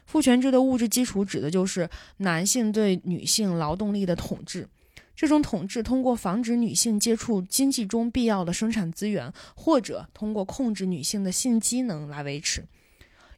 [0.08, 4.68] 父权制的物质基础指的就是男性对女性劳动力的统治。
[5.16, 12.64] 这种统治通过防止女性接触经济中必要的生产资源，或者通过控制女性的性机能来维持。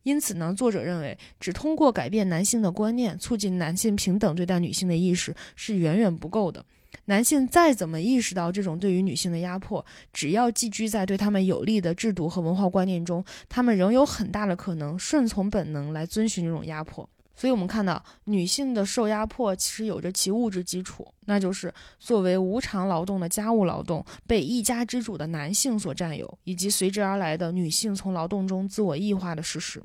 [0.04, 6.64] 因此呢，作者认为，只通过改变男性的观念，促进男性平等对待女性的意识是远远不够的。
[7.06, 17.08] 男性再怎么意识到这种对于女性的压迫，只要寄居在对他们有利的制度和文化观念中，他们仍有很大的可能顺从本能来遵循这种压迫。
[17.36, 29.82] 所以，我们看到女性的受压迫其实有着其物质基础，那就是作为无偿劳动的家务劳动被一家之主的男性所占有，以及随之而来的女性从劳动中自我异化的事实。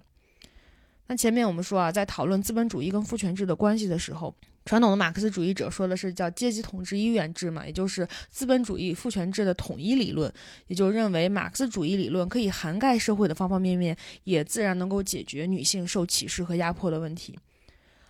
[1.07, 4.35] 那前面我们说啊，在讨论资本主义跟父权制的关系的时候。
[4.65, 10.33] 传统的马克思主义者说的是叫阶级统治一元制嘛，也就是资本主义父权制的统一理论，
[10.69, 17.39] 也就认为马克思主义理论可以涵盖社会的方方面面，也自然能够解决女性受歧视和压迫的问题。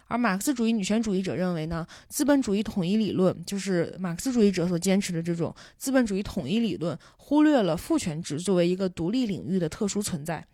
[0.06, 10.46] 而马克思主义女权主义者认为呢，资本主义统一理论就是马克思主义者所坚持的这种资本主义统一理论，忽略了父权制作为一个独立领域的特殊存在。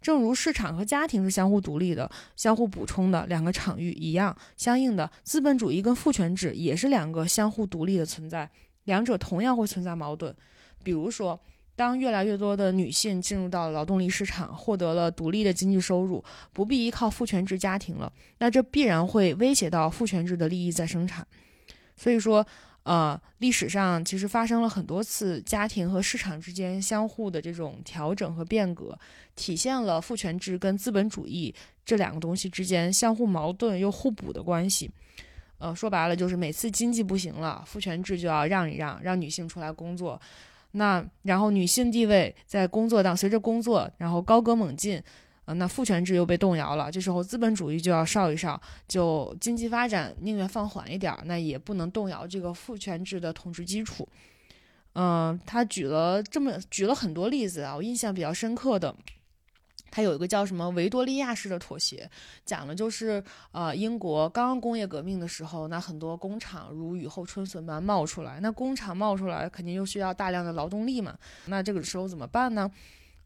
[0.00, 8.48] 正如市场和家庭是相互独立的、相互补充的两个场域一样，相应的，资本主义跟父权制也是两个相互独立的存在，
[8.84, 10.34] 两者同样会存在矛盾。
[10.82, 11.38] 比如说，
[11.74, 21.26] 当越来越多的女性进入到劳动力市场，获得了独立的经济收入，不必依靠父权制家庭了，那这必然会威胁到父权制的利益再生产。
[21.96, 22.46] 所以说。
[22.88, 28.98] 呃，历史上其实发生了很多次家庭和市场之间相互的这种调整和变革，
[29.36, 34.90] 体现了父权制跟资本主义这两个东西之间相互矛盾又互补的关系。
[35.58, 40.18] 呃，说白了就是每次经济不行了，父权制就要让一让，让女性出来工作，
[40.70, 45.02] 那然后女性地位在工作当随着工作然后高歌猛进。
[45.48, 54.06] 呃，那父权制又被动摇了，这时候资本主义就要哨一哨，就经济发展宁愿放缓一点，那也不能动摇这个父权制的统治基础。
[54.92, 58.94] 嗯，他举了这么举了很多例子啊，我印象比较深刻的，
[59.90, 62.10] 他有一个叫什么维多利亚式的妥协，
[62.44, 72.70] 讲的就是呃，英国刚刚工业革命的时候，那很多工厂如雨后春笋般冒出来，那工厂冒出来肯定又需要大量的劳动力嘛，那这个时候怎么办呢？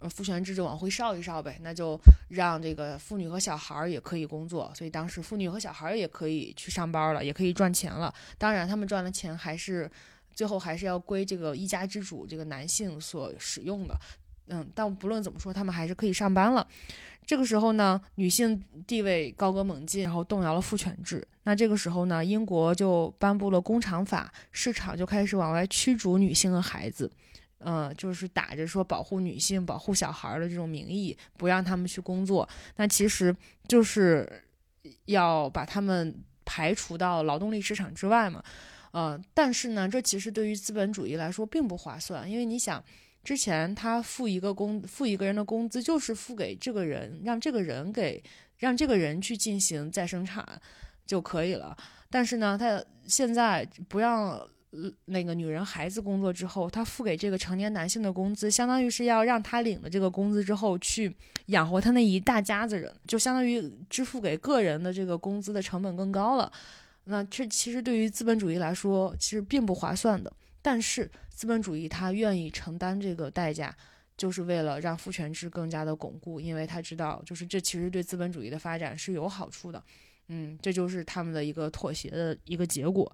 [0.08, 8.12] 父权制就往回烧一烧呗，那就让这个妇女和小孩儿也可以工作，所以当时妇女和小孩儿也可以去上班了，也可以赚钱了。
[8.38, 9.90] 当然，他们赚的钱还是
[10.34, 13.96] 最后还是要归这个一家之主这个男性所使用的。
[14.48, 16.66] 嗯，但不论怎么说，他们还是可以上班了。
[17.24, 21.26] 这个时候呢，女性地位高歌猛进，然后动摇了父权制。
[21.44, 27.10] 那这个时候呢，英国就颁布了工厂法，市场就开始往外驱逐女性和孩子。
[27.64, 33.35] 嗯，就是打着说保护女性、保护小孩的这种名义，不让他们去工作，那其实
[33.68, 34.29] 就是
[35.05, 38.42] 要把他们排除到劳动力市场之外嘛。
[38.90, 42.83] 呃，但是呢，这其实对于资本主义来说并不划算，因为你想，
[43.25, 48.22] 之前他付一个工、付一个人的工资，就是付给这个人，让这个人给
[48.59, 50.46] 让这个人去进行再生产
[51.07, 51.77] 就可以了。
[52.11, 54.46] 但是呢，他现在不让。
[55.04, 61.14] 那个女人孩子工作之后，他付给这个成年男性的工资，相当于是要让他领了这个工资之后去
[61.46, 66.50] 养活他那一大家子人，就相当于支付给个人的这个工资的成本更高了。
[67.04, 70.32] 那这其实对于资本主义来说，其实并不划算的。
[70.62, 73.76] 但是资本主义他愿意承担这个代价，
[74.16, 79.82] 就是为了让父权制更加的巩固，因为他知道，就是这其实对资本主义的发展是有好处的。
[80.28, 83.12] 嗯，这就是他们的一个妥协的一个结果。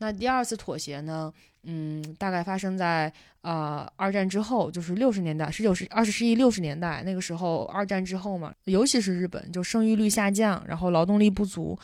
[0.00, 1.32] 那第二次妥协呢？
[1.64, 3.12] 嗯，大概发生在
[3.42, 11.78] 呃二战之后，就是六十年代，十九世二十世纪六十年代那个时候，二战之后嘛，尤其是日本，就生育率下降，然后劳动力不足，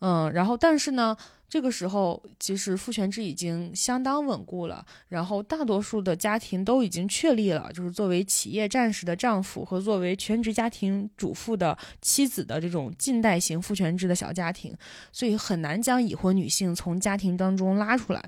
[0.00, 1.16] 嗯，然后但是呢。
[1.52, 14.72] 这个时候，其实父权制已经相当稳固了，然后大多数的家庭都已经确立了，就是作为企业战士的丈夫和作为全职家庭主妇的妻子的这种近代型父权制的小家庭，
[15.10, 18.24] 所以很难将已婚女性从家庭当中拉出来。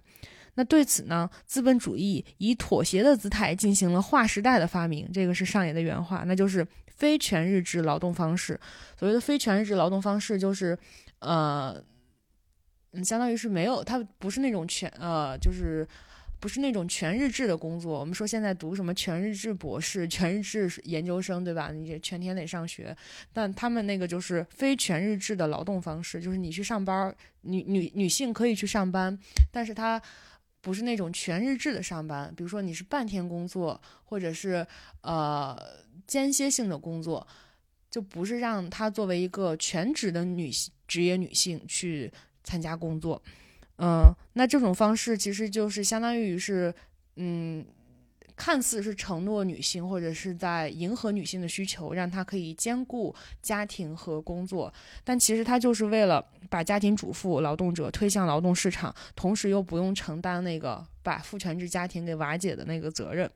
[0.54, 6.66] 那对此呢，资本主义以妥协的姿态进行了划时代的发明，这个是上野的原话，那就是。
[6.94, 8.60] 非全日制劳动方式。
[8.96, 10.78] 所谓的非全日制劳动方式，就是
[11.22, 11.82] 呃，
[12.92, 15.86] 嗯，相当于是没有，它不是那种全呃，就是
[16.38, 17.98] 不是那种全日制的工作。
[17.98, 21.70] 我们说现在读什么全日制博士、全日制研究生，对吧？
[21.72, 22.96] 你全天得上学，
[23.32, 29.18] 但他们那个就是非全日制的劳动方式，就是你去上班，女女女性可以去上班，
[29.50, 30.00] 但是她。
[30.64, 34.64] 不是那种全日制的上班，比如说你是半天工作，或者是
[35.00, 35.60] 呃
[36.06, 37.26] 间歇性的工作，
[37.92, 42.10] 就不是让她作为一个全职的女性职业女性去
[42.42, 43.22] 参加工作。
[43.78, 46.74] 嗯，那这种方式其实就是相当于是，
[47.14, 47.64] 嗯。
[48.34, 54.72] 看似是承诺女性，或者是在迎合女性的需求，让她可以兼顾家庭和工作，
[55.04, 63.30] 但其实她就是为了把家庭主妇、劳动者推向劳动市场，同时又不用承担那个把父权制家庭给瓦解的那个责任。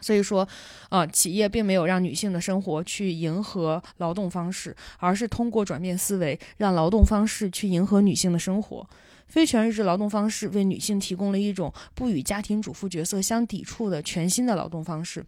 [0.00, 0.46] 所以说，
[0.90, 8.88] 呃，企业并没有让女性的生活去迎合劳动方式，而是通过转变思维，让劳动方式去迎合女性的生活。
[9.26, 15.22] 非全日制劳动方式为女性提供了一种不与家庭主妇角色相抵触的全新的劳动方式。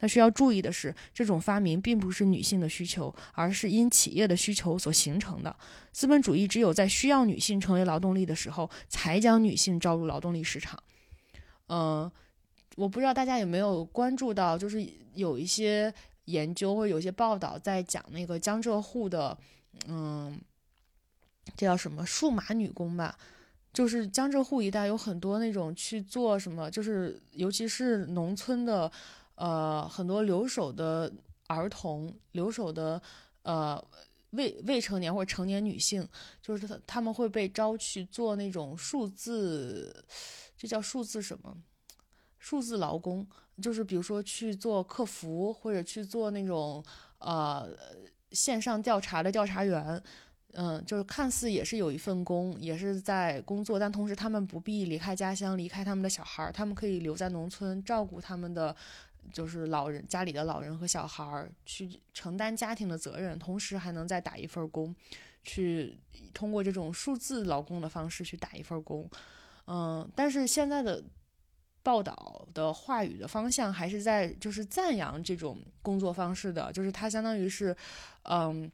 [0.00, 5.56] 那需要注意的是，这种发明并不是女性的需求，而是因企业的需求所形成的。
[5.90, 10.78] 资本主义只有在需要女性成为劳动力的时候，才将女性招入劳动力市场。
[11.68, 12.12] 嗯，
[12.76, 15.92] 我不知道大家有没有关注到，就是有一些
[16.26, 19.36] 研究或者有些报道在讲那个江浙沪的，
[19.88, 20.40] 嗯，
[21.56, 23.18] 这叫什么数码女工吧？
[23.72, 28.90] 就是江浙沪一带有很多那种去做什么，就是尤其是农村的，
[29.34, 31.12] 呃，很多留守的
[31.46, 33.00] 儿童、留守的
[33.42, 33.82] 呃
[34.30, 36.06] 未未成年或者成年女性，
[36.42, 40.04] 就是他他们会被招去做那种数字，
[40.56, 41.56] 这叫数字什么？
[42.38, 43.26] 数字劳工，
[43.62, 46.84] 就是比如说去做客服或者去做那种
[47.18, 47.68] 呃
[48.32, 50.02] 线上调查的调查员。
[50.58, 58.74] 嗯，就是看似也是有一份工，也是在工作，但同时他们不必离开家乡，离开他们的小孩儿，他们可以留在农村照顾他们的，
[59.30, 64.96] 就是老人家里的老人和小孩儿，去承担家庭的责任，同时还能再打一份工，
[65.44, 65.98] 去
[66.32, 69.06] 通过这种数字劳工的方式去打一份工。
[69.66, 71.04] 嗯，但是现在的
[71.86, 72.14] 报道
[72.52, 77.76] 的话语的方向还是在就是赞扬这种工作方式的，就是它相当于是，
[78.24, 78.70] 嗯。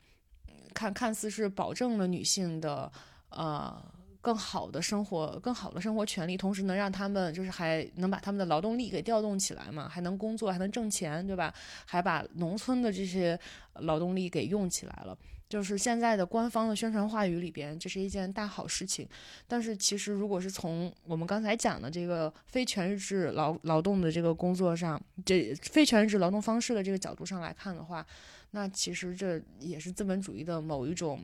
[0.75, 2.91] 看看似是保证了女性的
[3.29, 3.77] 呃
[4.23, 11.53] 更好的生活、更好的生活权利，同时能让他们就是还能把他们的劳动力给调动起来嘛，还能工作，还能挣钱，对吧？
[11.85, 13.39] 还把农村的这些
[13.75, 15.15] 劳动力给用起来了。
[15.53, 19.07] 就是现在的官方的宣传话语里边，这是一件大好事情。
[19.47, 28.07] 但是其实，如果是从我们刚才讲的这个非全日制劳劳动的这个工作上，这非全日制劳动方式的这个角度上来看的话，
[28.53, 31.23] 那其实这也是资本主义的某一种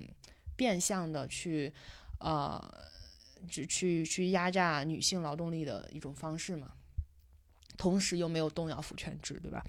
[0.57, 1.72] 变相的去，
[2.20, 2.62] 呃，
[3.49, 6.72] 去去去压榨女性劳动力的一种方式嘛，
[7.79, 9.64] 同时又没有动摇父权制，对吧？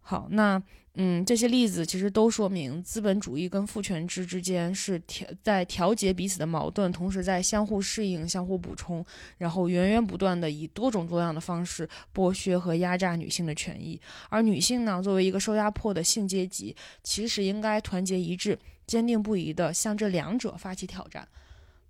[0.00, 0.60] 好，那
[0.94, 9.02] 嗯，这些例子其实都说明资本主义跟父权制之间是调在调节彼此的矛盾，同时在相互适应、相互补充，
[9.38, 13.98] 然后源源不断的以多种多样的方式剥削和压榨女性的权益。
[14.28, 21.26] 而女性呢，作为一个受压迫的性阶级，其实应该团结一致、坚定不移地向这两者发起挑战。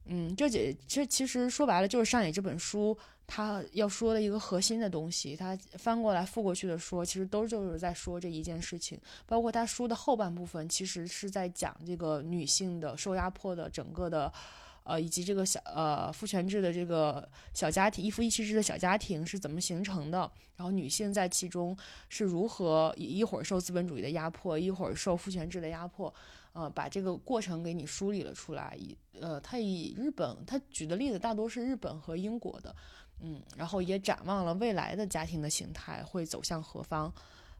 [0.06, 2.96] 嗯，这这这其实说白了就是上野这本书。
[3.34, 9.00] 他要说的一个核心的东西，他翻过来覆过去的说，其实都就是在说这一件事情。
[9.24, 14.30] 包括他书的后半部分，其实是在讲这个女性的受压迫的整个的，
[14.84, 21.74] 呃，以及这个小呃父权制的这个小家庭一夫一妻制的小家庭是怎么形成的，然后女性在其中
[22.10, 26.12] 是如何一会儿受资本主义的压迫，一会儿受父权制的压迫，
[26.52, 28.76] 呃，把这个过程给你梳理了出来。
[28.78, 32.74] 以呃，他以日本，他举的例子大多是日本和英国的。
[33.22, 37.12] 嗯，然后也展望了未来的家庭的形态会走向何方。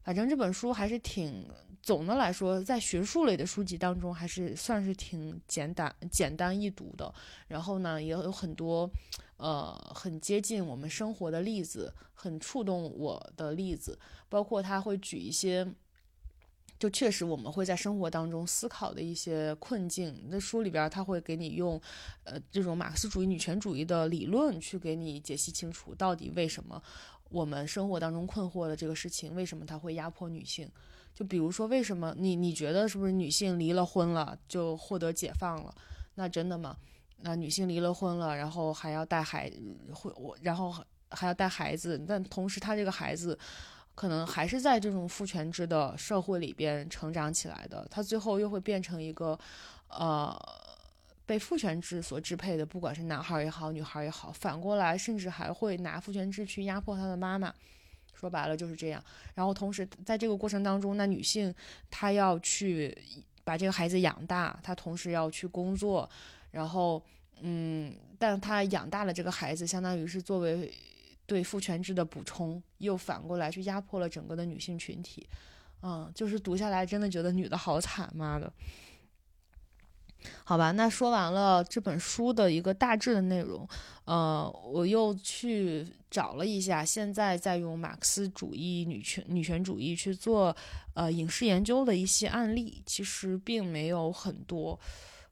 [0.02, 1.48] 反正这本书还是挺，
[1.80, 7.14] 总的来说，在学术类的书籍当中，还是算是挺简单、简单易读的。
[7.46, 8.90] 然后呢，也有很多，
[9.36, 13.96] 呃，很接近我们生活的例子，很触动我的例子，
[14.28, 15.66] 包括他会举一些。
[16.82, 20.20] 就确实，我们会在生活当中思考的一些困境。
[20.28, 21.80] 那书里边他会给你用，
[22.24, 26.82] 呃，这种马克思主义女权主义的理论去给你解析清楚，到底为什么
[27.30, 30.68] 我们生活当中困惑的这个事情，为什么他会压迫女性？
[31.14, 35.72] 就比如说，为什么你你觉得是不是女性离了婚了就获得解放了？
[36.16, 36.76] 那真的吗？
[37.18, 39.48] 那女性离了婚了，然后还要带孩，
[39.94, 40.74] 会我然后
[41.10, 43.38] 还要带孩子，但同时她这个孩子。
[43.94, 49.38] 可能还是在这种父权制的社会里边成长起来的，他最后又会变成一个，
[49.88, 50.34] 呃，
[51.26, 57.52] 被父权制所支配的，不管是男孩也好，女孩也好，反过来甚至还会拿父权制去压迫他的妈妈，
[58.14, 59.04] 说白了就是这样。
[59.34, 61.54] 然后同时在这个过程当中，那女性
[61.90, 62.96] 她要去
[63.44, 66.08] 把这个孩子养大，她同时要去工作，
[66.50, 67.00] 然后
[67.42, 70.72] 嗯，但她养大了这个孩子，相当于是作为。
[71.32, 75.26] 对父权制的补充，又反过来去压迫了整个的女性群体，
[75.80, 78.52] 嗯，就是读下来真的觉得女的好惨，妈的。
[80.44, 83.66] 好吧，那说完了这本书的一个大致的内容，
[84.04, 90.54] 呃，我又去找了一下，现在在用马克思主义女权女权主义去做
[90.92, 94.78] 呃影视研究的一些案例，其实并没有很多，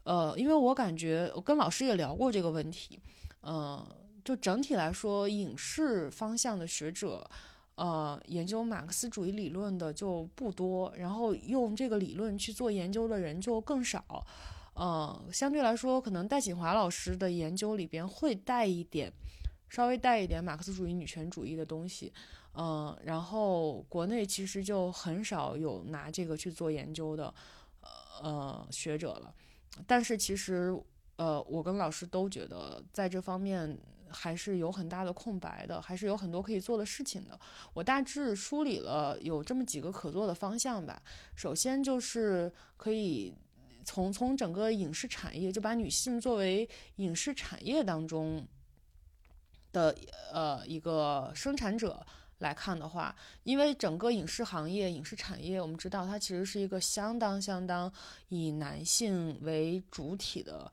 [0.05, 2.99] 呃，因为我感觉我跟老师也聊过这个问题，
[3.43, 3.87] 嗯。
[4.25, 7.29] 就整体来说，影视方向的学者，
[7.77, 14.05] 呃，研究马克思主义理论的就不多，然后用这个理论去做研究的人就更少，
[14.75, 19.11] 呃，相对来说，可能戴锦华老师的研究里边会带一点，
[19.69, 22.13] 稍微带一点马克思主义女权主义的东西，
[22.55, 27.33] 嗯，然后国内其实就很少有拿这个去做研究的，
[28.23, 29.35] 呃，学者了，
[29.87, 30.79] 但是其实，
[31.17, 33.79] 呃，我跟老师都觉得在这方面。
[34.13, 37.39] 还是有很大的空白的，还是有很多可以做的事情的。
[37.73, 41.01] 我大致梳理了有这么几个可做的方向吧。
[41.35, 43.35] 首先就是可以
[43.85, 48.47] 从从整个影视产业，就把女性作为影视产业当中
[49.73, 49.97] 的
[50.33, 52.05] 呃一个生产者
[52.39, 57.93] 来看的话，因为整个影视行业、影视产业，我们知道它其实是一个相当相当
[58.29, 60.71] 以男性为主体的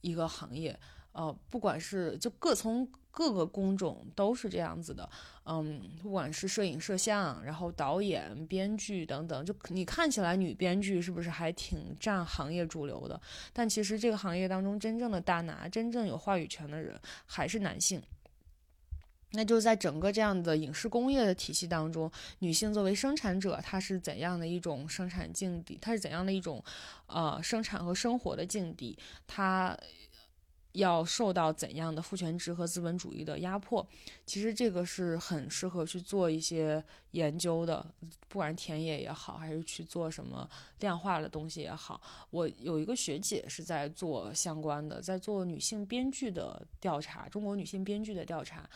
[0.00, 0.78] 一个行业。
[1.14, 5.08] 呃，不管是就各从各个工种都是这样子的，
[5.44, 13.20] 嗯，不管是摄影摄像，然后导演、编剧等等，就你看起来女编剧是不是还挺占行业主流的？
[13.52, 18.02] 但其实这个行业当中真正的大拿、真正有话语权的人还是男性。
[19.30, 22.10] 那就在整个这样的影视工业的体系当中，
[22.40, 25.78] 女性作为生产者，她是怎样的一种生产境地？
[25.80, 26.60] 她是怎样的一种
[27.06, 28.98] 呃生产和生活的境地？
[29.28, 29.78] 她。
[30.74, 33.84] 要受到怎样的父权制和资本主义的压迫？
[34.26, 37.84] 其实这个是很适合去做一些研究的，
[38.28, 40.48] 不管是田野也好，还是去做什么
[40.80, 42.00] 量化的东西也好。
[42.30, 48.68] 我有一个学姐是在做相关的，在做女性编剧的调查，中国女性编剧的调查。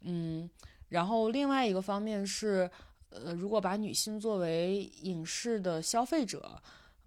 [0.00, 0.48] 嗯，
[0.88, 2.70] 然后另外一个方面是，
[3.10, 6.62] 呃，如果把女性作为影视的消费者。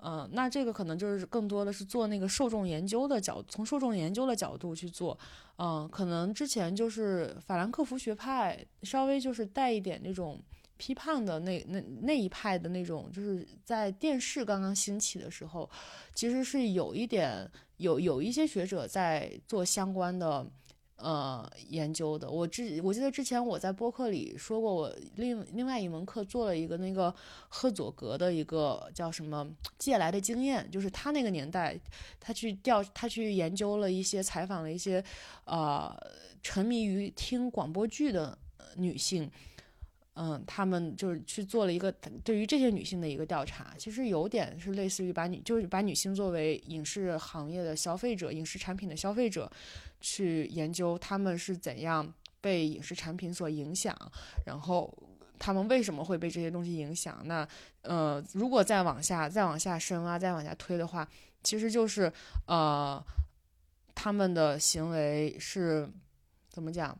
[0.07, 5.17] 嗯，那这个可能就是更多的是做那个受众研究的角，从受众研究的角度去做。
[5.57, 10.39] 嗯，可能之前就是法兰克福学派，稍微就是带一点那种
[10.77, 15.67] 批判的那那那一派的那种，就是在电视刚刚兴起的时候，
[16.13, 20.45] 其实是有一点有有一些学者在做相关的。
[20.97, 27.13] 呃，研究的，我之我记得之前我在播客里说过，我另另外一门课做了一个那个
[27.49, 29.45] 赫佐格的一个叫什么
[29.77, 31.77] 借来的经验，就是他那个年代，
[32.19, 35.03] 他去调，他去研究了一些，采访了一些，
[35.43, 35.93] 呃，
[36.41, 38.37] 沉迷于听广播剧的
[38.77, 39.29] 女性。
[40.17, 41.91] 嗯，他们就是去做了一个
[42.23, 49.51] 对于这些女性的一个调查，其实有点是类似于把女就是把女性作为影视行业的消费者、影视产品的消费者，
[49.99, 53.93] 去研究她们是怎样被影视产品所影响，
[54.45, 54.89] 然后
[55.37, 57.21] 她们为什么会被这些东西影响？
[57.25, 57.45] 那
[57.81, 61.05] 呃，如果再往下、再往下深啊，再往下推的话，
[61.43, 62.09] 其实就是
[62.47, 63.03] 呃，
[63.93, 65.89] 他们的行为是
[66.49, 66.97] 怎么讲？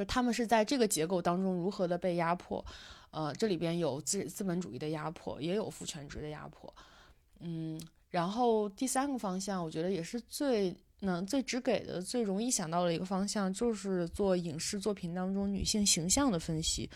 [0.00, 2.64] 就他们是在这个结构当中如何的被压迫，
[3.10, 6.72] 呃，这里边有资资本主义的压迫，也有父权制的压迫，
[7.40, 7.78] 嗯，
[8.08, 16.88] 然后第三个方向，我觉得也是最能最直给的、最容易想到的一个方向，就是做影视作品当中女性形象的分析，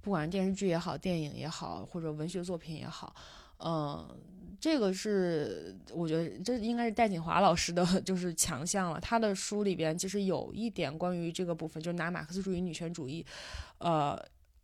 [0.00, 3.14] 不管是电视剧也好，电影也好，或者文学作品也好，
[3.58, 4.04] 嗯。
[4.60, 9.00] 这个是我觉得这应该是戴锦华老师的就是强项了。
[9.00, 13.24] 他的书里边其实有一点关于这个部分，就拿马克思主义女权主义，
[13.78, 14.20] 呃，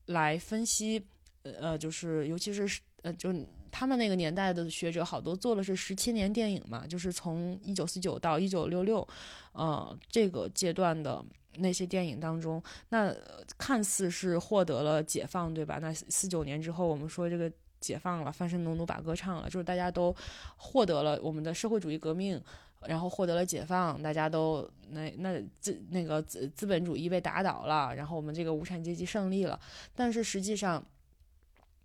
[0.06, 1.00] 来分析，
[1.42, 3.32] 呃，就是尤其是呃，就
[3.70, 9.06] 他们那个年代的学者好多做的是十七年电影嘛，就是从一九四九到一九六六，
[9.52, 11.24] 呃，这个阶段的
[11.58, 13.14] 那些电影当中，那
[13.56, 15.78] 看似是获得了解放，对吧？
[15.80, 17.48] 那四九年之后，我们说这个。
[17.84, 20.14] 解放了，翻身农奴把歌唱了，就是大家都
[20.56, 22.40] 获得了我们的社会主义革命，
[22.86, 29.60] 然后获得了解放，大家都那那资那个资资本主义被打倒了，然后我们这个无产阶级胜利了。
[29.94, 30.82] 但是实际上，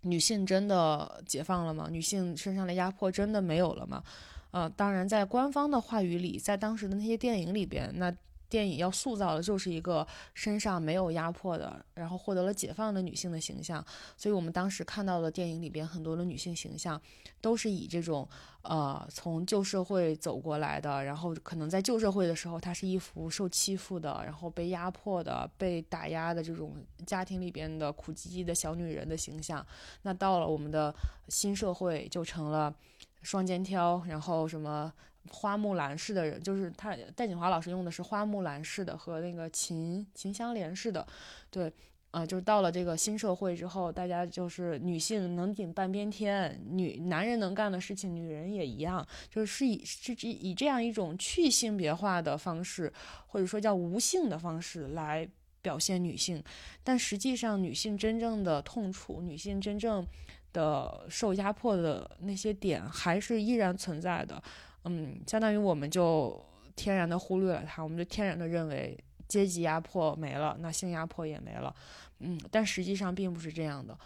[0.00, 1.88] 女性真的解放了吗？
[1.90, 4.02] 女性身上的压迫真的没有了吗？
[4.52, 8.14] 呃，当然，在官方的话语里，在当时的那些电影里边，那。
[8.50, 13.82] 电影要塑造的就是一个身上没有压迫的，然后获得了解放的女性的形象。
[14.16, 17.00] 所以，我们当时看到的电影里边很多的女性形象，
[17.40, 18.28] 都是以这种
[18.62, 26.74] 呃从旧社会走过来的，然后可能在旧社会的时候，她是一副受欺负的，然后被压迫的、被打压的这种
[27.06, 29.64] 家庭里边的苦唧唧的小女人的形象。
[30.02, 30.92] 那到了我们的
[31.28, 32.74] 新社会，就成了
[33.22, 34.92] 双肩挑，然后什么。
[35.28, 41.06] 花木兰式的人，就是他戴锦华老师用的是花木兰式的和那个秦秦香莲式的，
[41.50, 41.72] 对，
[42.10, 52.92] 啊，就是到了这个新社会之后，大家就是女性能顶半边天，女男人能干的事情，女人也一样，就是以是以这样一种去性别化的方式，
[53.26, 55.28] 或者说叫无性的方式来
[55.62, 56.42] 表现女性，
[56.82, 60.04] 但实际上女性真正的痛楚，女性真正
[60.52, 64.42] 的受压迫的那些点还是依然存在的。
[64.84, 66.42] 嗯，相当于我们就
[66.74, 71.74] 天然的忽略了它，我们就天然的认为阶级压迫没了，那性压迫也没了。
[72.20, 73.98] 嗯，但实际上并不是这样的。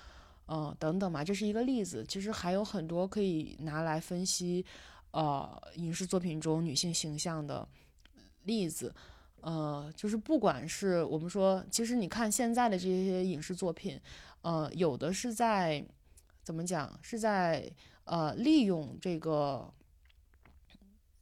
[0.49, 4.67] 嗯，等等嘛，这是一个例子，其实还有很多可以拿来分析，
[5.13, 7.67] 呃，影视作品中女性形象的
[8.43, 8.93] 例子。
[9.41, 14.01] 呃，就是不管是我们说，其实你看现在的这些影视作品，
[14.43, 15.85] 呃，有的是在
[16.43, 17.71] 怎么讲，是在
[18.05, 19.73] 呃利用这个。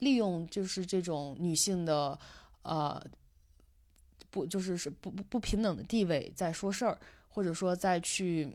[0.03, 2.19] 利用就是这种女性的，
[2.63, 3.01] 呃，
[4.31, 6.99] 不就是是不不不平等的地位在说事儿，
[7.29, 8.53] 或者说在去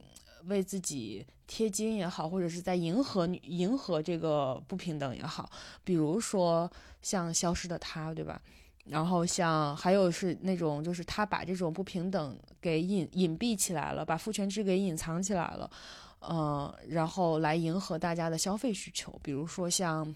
[0.47, 5.49] 为自己贴金也好，或者是在迎合迎合这个不平等也好，
[5.85, 6.69] 比如说
[7.01, 8.41] 像消失的她，对吧？
[8.83, 15.71] 然后像还有是那种就是他把这种不平等给隐隐蔽起来了，把父权制给隐藏起来了，
[16.19, 20.13] 嗯，然后来迎合大家的消费需求，比如说像。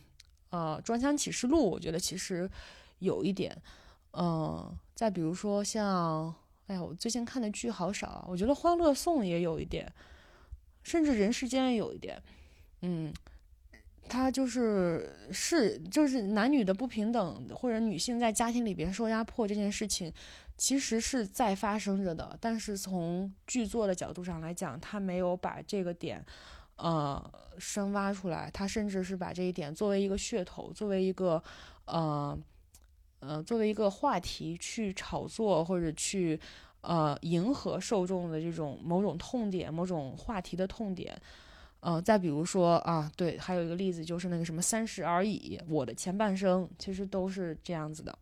[0.52, 2.50] 呃，《装腔启示录》我觉得其实
[3.00, 3.58] 有一点，
[4.14, 6.34] 嗯，再比如说像，
[6.68, 9.92] 哎呀，我最近看的剧好少啊，我觉得《欢乐颂》也有一点，
[10.84, 12.22] 甚至《人世间》也有一点，
[12.82, 13.14] 嗯，
[14.10, 20.12] 它就是是就是男女的不平等，或者女性在家庭里边受压迫这件事情，
[20.58, 26.26] 其实是在发生着的，但是从剧作的角度上来讲，他没有把这个点。
[26.82, 31.42] 呃，深挖出来，他甚至是把这一点作为一个噱头，作为一个，
[31.86, 32.36] 呃，
[33.20, 36.40] 呃，作为一个话题去炒作或者去，
[36.82, 41.16] 呃，迎合受众的这种某种痛点、某种话题的痛点。
[41.82, 48.18] 呃，再比如说啊，对，还有一个例子就是那个什么《三十而已》，我的前半生其实都是这样子的。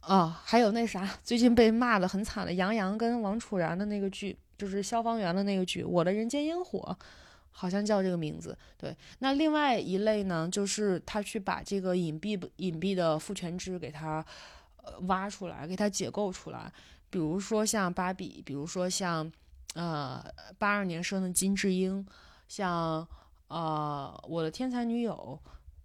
[0.00, 4.36] 啊，还有那啥，最近被骂的很惨的杨洋跟王楚然的那个剧。
[4.58, 6.96] 就是消防员的那个剧《我的人间烟火》，
[7.50, 8.56] 好像叫这个名字。
[8.76, 14.24] 对，那另外一类呢，就是他去把这个隐蔽隐蔽的父权制给他
[14.82, 16.72] 呃挖出来，给他解构出来。
[17.10, 19.30] 比如说像芭比，比如说像
[19.74, 20.24] 呃
[20.58, 22.06] 八二年生的金智英，
[22.48, 23.06] 像
[23.48, 25.38] 呃我的天才女友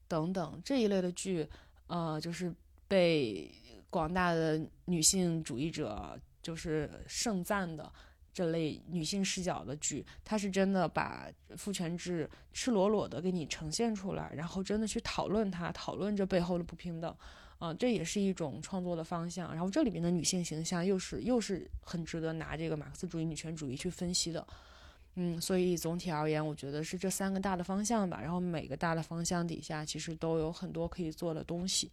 [0.07, 1.45] 等等这一类的剧，
[1.87, 2.53] 呃，就是
[2.87, 3.51] 被
[3.89, 7.91] 广大的女性主义者就是盛赞的。
[8.37, 17.11] 这类女性视角的剧，它是真的把父权制赤裸裸的给你呈现出来，然后真的去讨论它，讨论这背后的不平等，
[17.57, 19.51] 啊，这也是一种创作的方向。
[19.51, 24.47] 然后这里面的女性形象又是又是很值得拿这个马克思主义女权主义去分析的，
[25.15, 28.19] 嗯，所以总体而言，我觉得是这三个大的方向吧。
[28.21, 31.89] 然后每个大的方向底下，其实都有很多可以做的东西。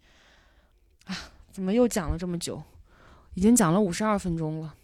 [1.07, 1.17] 啊，
[1.51, 2.63] 怎么又讲了这么久？
[3.33, 4.77] 已经讲了五十二分钟了。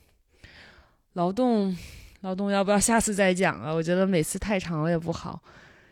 [1.14, 1.76] 劳动，
[2.20, 3.72] 劳动，要不要下次再讲啊？
[3.72, 5.42] 我觉得每次太长了也不好，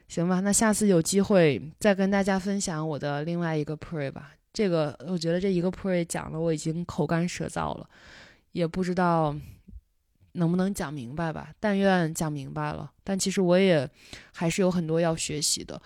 [0.09, 0.41] 行吧？
[0.41, 4.33] 那下次有机会再跟大家分享我的另外一个 pray 吧。
[4.53, 7.89] 这个我觉得这一个 pray 讲的我已经口干舌燥了，
[8.53, 9.35] 也不知道
[10.33, 11.51] 能不能讲明白吧。
[11.59, 12.91] 但愿讲明白了。
[13.05, 13.89] 但其实我也
[14.33, 15.81] 还是有很多要学习的，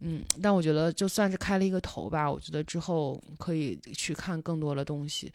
[0.00, 0.22] 嗯。
[0.42, 5.32] 但我觉得就算是开了一个头吧，我觉得之后可以去看更多的东西。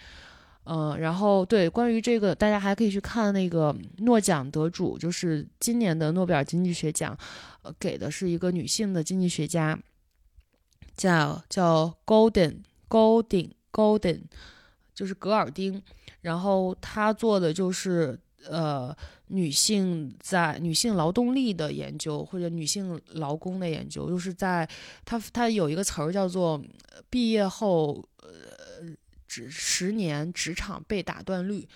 [0.69, 7.17] 嗯，然后对关于这个，大家还可以去看那个诺奖得主，就是今年的诺贝尔经济学奖，
[7.61, 9.79] 呃，给的是一个女性的经济学家，
[10.97, 12.57] 叫叫 Golden
[12.89, 14.23] Golden Golden，
[14.93, 15.81] 就是格尔丁，
[16.21, 18.93] 然后她做的就是呃
[19.27, 24.67] 女性在女性劳动力的研究或者女性劳工的研究，就是在
[25.05, 26.61] 他他有一个词儿叫做
[27.09, 28.56] 毕业后呃
[29.49, 31.67] 十年职场被打断率。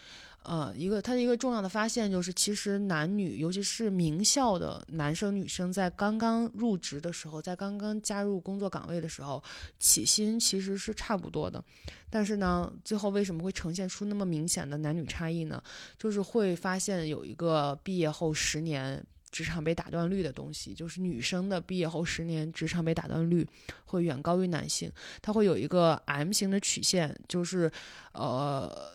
[0.44, 9.44] 呃，一个他的一个重要的发现就是，其实男女，尤其是名校的男生女生，在刚刚入职的时候，在刚刚加入工作岗位的时候，
[9.78, 11.64] 起薪其实是差不多的。
[12.10, 15.62] 但是呢，最后为什么会呈现出那么明显的男女差异呢？
[15.96, 23.48] 就是会发现有一个毕业后十年职场被打断率的东西，就是女生的毕业后十年职场被打断率
[23.86, 24.92] 会远高于男性。
[25.22, 27.72] 它会有一个 M 型的曲线，就是
[28.14, 28.92] 呃。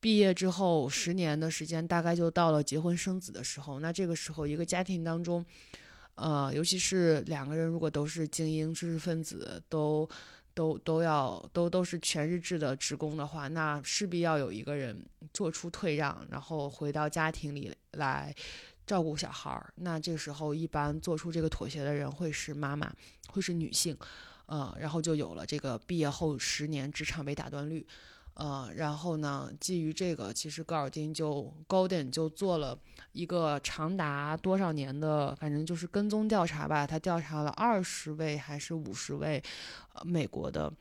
[0.00, 3.78] 毕业之后十年的时间，大概就到了结婚生子的时候。
[3.78, 5.46] 那这个时候，一个家庭当中，
[6.16, 10.08] 呃，尤其是两个人如果都是精英知识分子，都
[10.54, 18.34] 都都要都都是全日制的职工的话，那势必要有一个人做出退让，然后回到家庭里来
[18.86, 19.72] 照顾小孩儿。
[19.76, 22.92] 那这个时候，一般做出这个妥协的人会是妈妈，
[23.28, 23.96] 会是女性，
[24.46, 27.86] 呃，然后就有了这个毕业后十年职场被打断率。
[28.34, 29.52] 呃，然后呢？
[29.60, 32.78] 基于这个，其实戈尔丁就 Golden 就做了
[33.12, 36.86] 一个长达多少年的，反正就是跟踪调查吧。
[36.86, 39.42] 他调查了二十位还是五十位，
[39.92, 40.72] 呃，美国的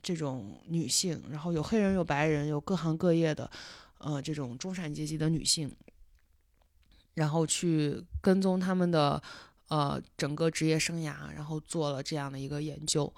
[0.00, 3.50] 这种女性，然后有黑人，有白人，有各行各业的，
[3.98, 5.68] 呃，这种中产阶级的女性，
[7.14, 9.22] 然后去跟踪他们的
[9.68, 13.12] 呃整个职业生涯，然后做了这样的一个研究。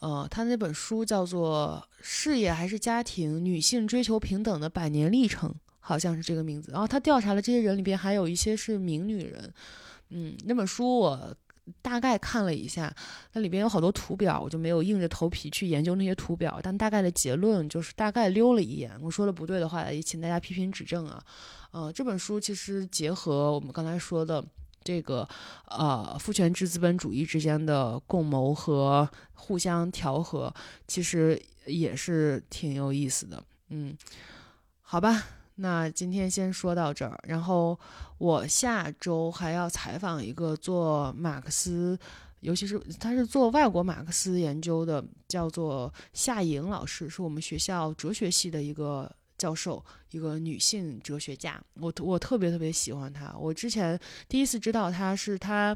[0.00, 6.72] 呃，他那本书叫做《事业还是家庭：女性追求平等的百年历程》，好像是这个名字。
[6.72, 9.52] 然后他调查了这些人里边，还有一些是名女人。
[10.08, 11.36] 嗯，那本书我
[11.82, 12.94] 大概看了一下，
[13.32, 16.60] 那里边有好多图表，我就没有硬着头皮去研究那些图表。
[16.62, 18.90] 但大概的结论就是大概溜了一眼。
[19.00, 21.22] 我说的不对的话，也请大家批评指正啊。
[21.72, 24.44] 呃，这本书其实结合我们刚才说的。
[24.82, 25.28] 这个
[25.66, 30.52] 呃，父权制资本主义之间的共谋和互相调和，
[30.88, 33.44] 其实也是挺有意思的。
[33.68, 33.94] 嗯，
[34.80, 35.22] 好吧，
[35.60, 37.18] 那今天先说到这儿。
[37.28, 37.78] 然后
[38.18, 41.98] 我下周还要采访一个做马克思，
[42.40, 49.10] 尤其是他是做外国马克思研究的，叫做夏莹老师，是我们学校哲学系的一个。
[49.40, 53.34] 教授，一个女性哲学家，我我特别特别喜欢她。
[53.38, 53.98] 我之前
[54.28, 55.74] 第一次知道她是她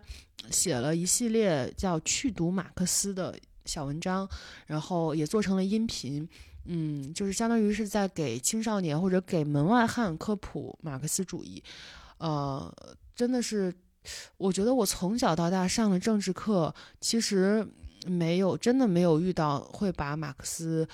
[0.51, 4.29] 写了一系列叫《去读马克思》的小文章，
[4.67, 6.29] 然后也做成了音频。
[6.65, 11.63] 嗯，就是相当于是在给青少年或者给门外汉科普马克思主义。
[12.19, 12.75] 呃，
[13.15, 13.75] 真的是，
[14.37, 17.67] 我觉得我从小到大上了政治课，其实
[18.07, 20.89] 没有真的没有遇到会把马克思。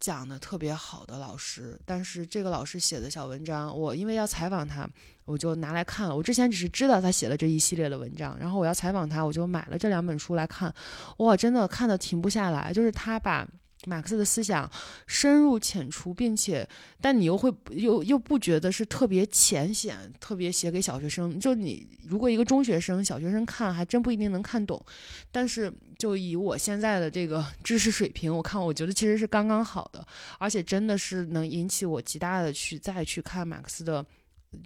[0.00, 4.88] 讲的特别好的老师，但是这个老师写的小文章，我因为要采访他，
[5.24, 6.14] 我就拿来看了。
[6.14, 10.72] 我之前只是知道他写了这一系列的文章，然后我要采访他，我就买了这两本书来看。
[11.16, 13.44] 哇，真的看的停不下来，就是他把。
[13.86, 14.68] 马克思的思想
[15.06, 16.68] 深入浅出，并且，
[17.00, 21.38] 但你又会又又不觉得是特别浅显，特别写给小学生。
[21.38, 24.84] 就你如果一个中学生、小学生看，还真不一定能看懂。
[25.30, 30.04] 但是就以我现在的这个知识水平，我看我觉得其实是刚刚好的，
[30.40, 34.04] 而且真的是能引起我极大的去再去看马克思的，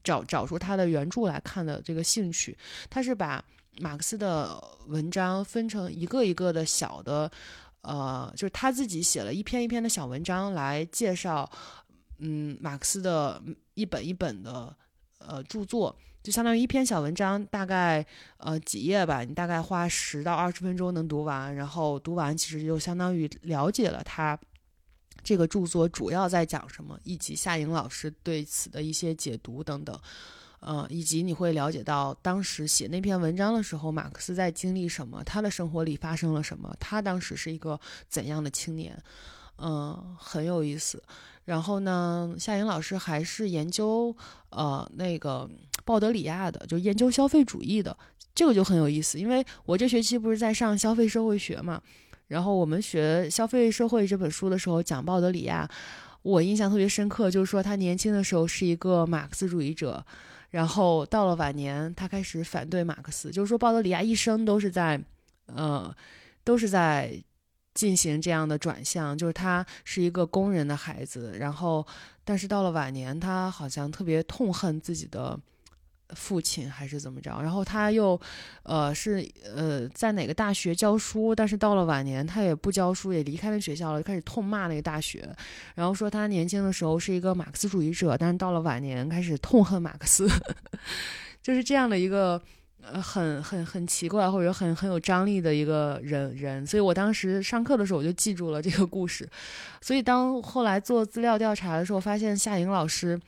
[0.03, 2.57] 找找出他的原著来看的这个兴趣。
[2.89, 3.45] 他是把
[3.79, 7.31] 马克思的文章分成一个一个的小的。
[7.83, 11.51] 呃，就是他自己写了一篇一篇的小文章来介绍，
[12.19, 13.43] 嗯，马克思的
[13.75, 14.77] 一本一本的
[15.19, 18.07] 呃著作，就相当于一篇小文章，大概
[18.37, 24.39] 呃几页吧，你大概花十到二十分钟能读完，然后读完其实就相当于了解了他
[25.25, 30.01] 这个著作主要在讲什么，以及夏莹老师对此的一些解读等等。
[30.65, 38.97] 呃，以及你会了解到当时写那篇文章的时候，马克思在经历什么，他的生活里发生了什么，他当时是一个怎样的青年，
[39.59, 41.03] 嗯，很有意思。
[41.47, 44.17] 然后呢，夏莹老师还是研究
[44.51, 45.51] 呃那个
[45.85, 47.99] 鲍德里亚的，就研究消费主义的，
[48.33, 49.19] 这个就很有意思。
[49.19, 51.83] 因为我这学期不是在上消费社会学嘛，
[52.29, 55.69] 然后我们学《消费社会》这本书的时候讲鲍德里亚，
[56.23, 60.07] 我印象特别深刻，就是说他年轻的时候是一个马克思主义者。
[60.53, 65.03] 然后到了晚年，他开始反对马克思，就是说鲍德里亚一生都是在，
[65.47, 65.93] 呃，
[66.45, 67.13] 都是在
[67.75, 71.85] 进行这样的转向，就是他是一个工人的孩子，然后
[72.23, 75.39] 但是到了晚年，他好像特别痛恨自己的
[76.15, 78.21] 父亲还是怎么着，然后他又，
[78.63, 85.29] 呃，是呃在哪个大学教书，但是到了晚年他也不教书，也离开了学校了，就开始痛骂那个大学，
[85.75, 90.29] 然后说他年轻的时候是一个马克思主义者，但是到了晚年开始痛恨马克思，
[91.43, 92.41] 就是这样的一个
[92.81, 99.29] 呃很很很奇怪或者很很有张力的一个人人，所以我当时上课的时候我就记住了这个故事，
[99.81, 103.21] 所以当后来做资料调查的时候，发现夏莹老师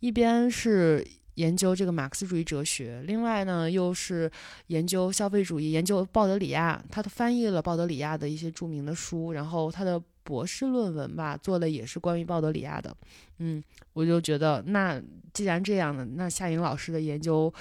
[0.00, 1.06] 一边是。
[1.40, 4.30] 研究这个马克思主义哲学，另外呢，又是
[4.66, 12.94] 研究消费主义，研究鲍德里亚，他翻译了鲍德里亚的一些著名的书，然后他的博士论文吧，做的也是关于鲍德里亚的。
[13.38, 13.62] 嗯，
[13.94, 15.00] 我就觉得，那
[15.32, 17.52] 既然这样的，那夏莹老师的研究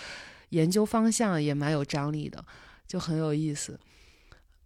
[0.50, 2.44] 研究方向也蛮有张力的，
[2.86, 3.80] 就很有意思。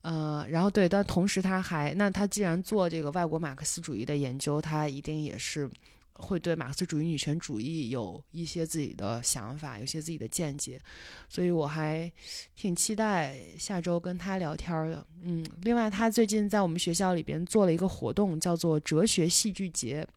[0.01, 5.69] 呃，然后对，但同时他还，那他既然做这个外国马克思主义的研究，他一定也是。
[6.15, 10.79] 会对马克思主义女权主义有一些自己的想法，有些自己的见解，
[11.27, 12.11] 所以我还
[12.55, 15.05] 挺期待下周跟他聊天的。
[15.23, 20.07] 嗯，另外他最近在我们学校里边做了一个活动，叫做哲学戏剧节。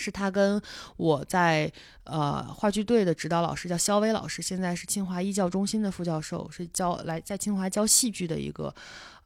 [0.00, 0.62] 是他跟
[0.96, 1.68] 我在
[2.04, 8.72] 呃话剧队的指导老师叫肖薇老师，现在是清华艺教中心的副教授，是教来在清华教戏剧的一个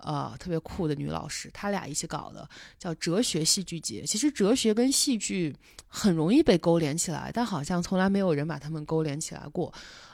[0.03, 2.49] 呃特别酷的女老师，他俩一起搞的
[2.79, 4.05] 叫哲学戏剧节。
[4.05, 5.57] 其实哲学跟戏剧
[5.89, 9.73] 很容易被勾连起来，但好像从来没有人把他们勾连起来过。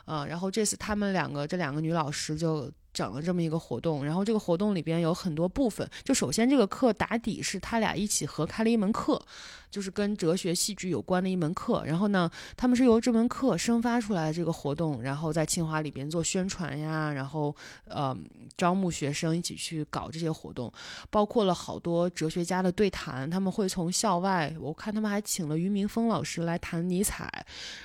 [0.08, 2.72] 啊，然后这次他们两个这两个女老师就。
[2.90, 5.88] 整了这么一个活动，然后这个活动里边有很多部分。
[6.02, 9.22] 就首先这个课打底是他俩一起合开了一门课，
[9.70, 11.84] 就是跟哲学戏剧有关的一门课。
[11.84, 17.54] 然后呢，他们是由这门课生发出来的这个活动，然后在清华里边做宣传呀，然后
[17.84, 18.16] 呃
[18.56, 20.72] 招募学生一起去搞这些活动，
[21.08, 23.30] 包括了好多哲学家的对谈。
[23.30, 27.30] 他们会从校外，我看他们还请了俞明峰老师来谈尼采，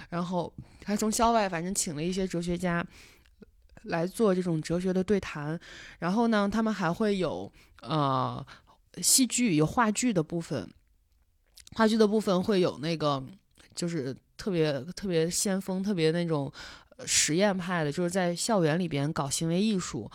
[0.10, 0.52] 然后
[0.84, 2.86] 他从校外反正请了一些哲学家。
[3.88, 5.60] 来做这种哲学的对谈，
[6.00, 8.42] 然后呢，他们还会有呃
[9.02, 10.72] 戏剧，有话剧的部分，
[11.74, 13.22] 话剧的部分会有那个
[13.76, 16.50] 就是特别特别先锋、特别那种
[17.06, 20.10] 实验派的，就是在校园里边搞行为艺术，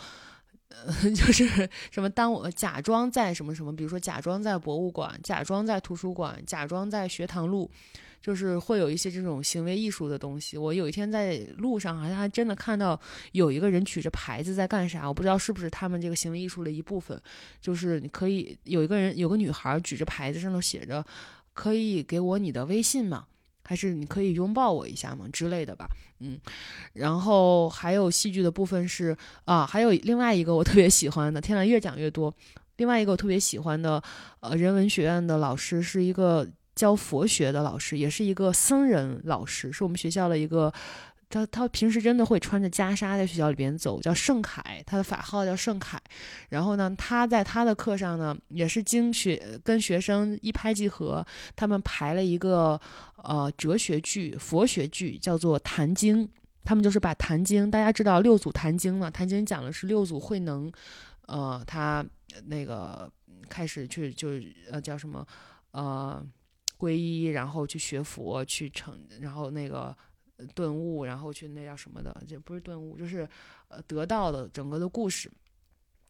[0.69, 7.69] 呃， 就是什么当我假装在什么什么，比如说假装在博物馆，假装在图书馆，假装在学堂路。
[8.21, 10.57] 就是会有一些这种行为艺术的东西。
[10.57, 12.99] 我有一天在路上，好像还真的看到
[13.31, 17.19] 有一个人举着牌子在干啥，我不知道是不是他们这个行为艺术的一部分。
[17.61, 21.03] 就是你可以有一个人，有个女孩举着牌子，上头写着
[21.53, 23.25] “可以给我你的微信吗？
[23.63, 25.87] 还是你可以拥抱我一下吗？”之类的吧。
[26.19, 26.37] 嗯，
[26.93, 29.15] 然后还有戏剧的部分是
[29.45, 32.33] 啊，还有另外一个我特别喜欢的，天呐，越讲越多。
[32.77, 34.01] 另外一个我特别喜欢的，
[34.41, 36.47] 呃，人文学院的老师是一个。
[36.79, 40.71] 教佛学的老师，也是一个僧人老师，是我们学校的一个。
[41.31, 46.01] 他他平时真的会穿着袈裟在学校里边走，叫盛凯，他的法号叫盛凯。
[46.47, 51.23] 然后呢，他在他的课上呢，也是经学跟学生一拍即合，
[51.55, 52.79] 他们排了一个
[53.17, 56.25] 呃哲学剧、佛学剧，叫做《坛经》。
[56.63, 60.71] 他们就是把《坛经》，大家知道六祖坛经嘛，《坛经》讲的是六祖慧能，
[61.27, 62.03] 呃，他
[62.45, 63.11] 那个
[63.47, 64.29] 开始去就
[64.71, 65.23] 呃叫什么
[65.73, 66.25] 呃。
[66.79, 69.93] 皈依，然后去学佛，去成，然后那个
[70.55, 73.27] 顿悟，然后去那叫什么的，这不是顿悟，就是
[73.67, 75.29] 呃得到的整个的故事。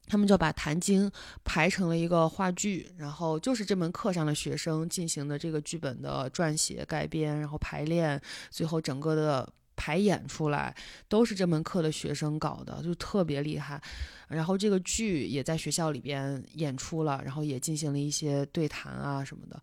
[0.06, 1.10] 他们就把《坛经》
[1.44, 9.54] 排成了一个话剧，然后就是这门课上的学生进行的这个剧本的撰写、改编，然后排练，最后整个的。
[9.80, 10.76] 排演出来
[11.08, 13.82] 都是这门课的学生搞的，就特别厉害。
[14.28, 19.60] 然后这个剧也在学校里边演出了，然后也进行了一些对谈啊什么的。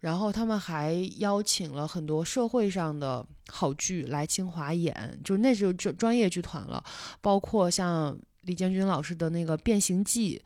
[0.00, 6.82] 然后他们还邀请了很多社会上的好剧来清华演，就那时候就专业剧团了，
[7.20, 10.38] 包括像李建军老师的那个《变形记》，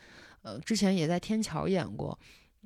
[0.43, 2.19] 呃，之前也在天桥演过，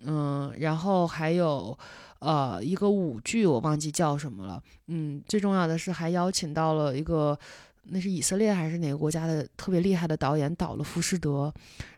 [0.03, 1.79] 嗯，然后还有。
[2.19, 4.61] 呃，一个舞剧我忘记叫什么了。
[4.87, 7.39] 嗯，最重要的是还邀请到了一个，
[7.85, 11.53] 那是以色列还是哪个国家的特别厉害的导演导了《浮士德》，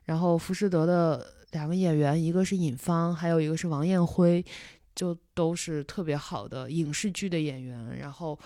[0.07, 4.44] 然后《浮士德》的两个演员，一个是尹芳，还有一个是王艳辉，
[4.92, 7.96] 就都是特别好的影视剧的演员。
[7.99, 8.36] 然后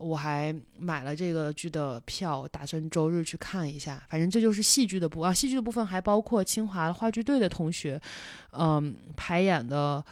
[0.00, 4.02] 我还买了这个剧的票，打算周日去看一下。
[4.08, 8.00] 反正这就是戏剧的部啊，戏剧的部分还包括清华话剧队的同学，
[8.52, 10.04] 嗯，排演的。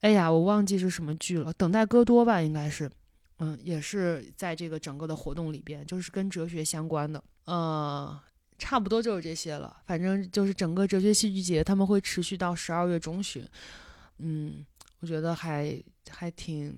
[0.00, 2.90] 哎呀，我忘记是什么剧了，《等待戈多》吧，应该是，
[3.38, 8.18] 嗯，也是在这个整个的活动里边，就是跟哲学相关的，嗯，
[8.58, 9.76] 差不多就是这些了。
[9.86, 13.46] 反正就是整个哲学戏剧节，他们会持续到十二月中旬，
[14.18, 14.66] 嗯，
[15.02, 15.76] 我觉得还
[16.10, 16.72] 还挺，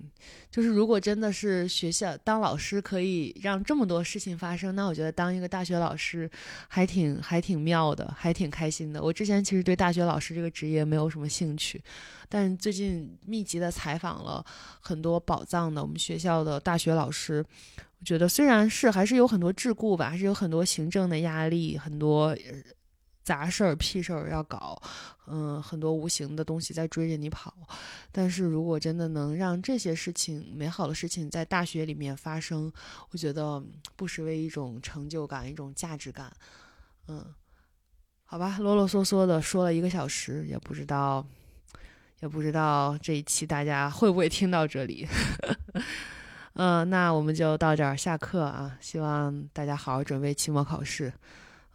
[0.49, 6.27] 就是如果真的是学校当老师可以让这么多事情发生，那我觉得当一个大学老师
[6.67, 8.99] 还挺还挺妙的，还挺开心的。
[8.99, 11.79] 我之前其实对大学老师这个职业没有什么兴趣，
[12.27, 14.43] 但最近密集的采访了
[14.81, 17.45] 很多宝藏的我们学校的大学老师。
[17.99, 22.35] 我觉得虽然是还是有很多桎梏吧，还是有很多行政的压力，很多
[23.25, 24.79] 杂事儿、屁事儿要搞，
[25.25, 27.51] 嗯，很多无形的东西在追着你跑。
[28.11, 32.71] 但是如果真的能让这些事情、美好的事情在大学里面发生，
[33.09, 33.61] 我觉得
[33.95, 36.31] 不失为一种成就感、一种价值感。
[37.07, 37.33] 嗯，
[38.25, 41.25] 好吧，啰啰嗦嗦的说了一个小时，也不知道，
[42.19, 45.07] 也不知道这一期大家会不会听到这里。
[46.53, 48.77] 嗯，那我们就到这儿下课啊！
[48.79, 51.11] 希望大家好好准备期末考试。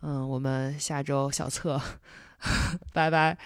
[0.03, 1.81] 嗯，我们下周小测，
[2.93, 3.37] 拜拜。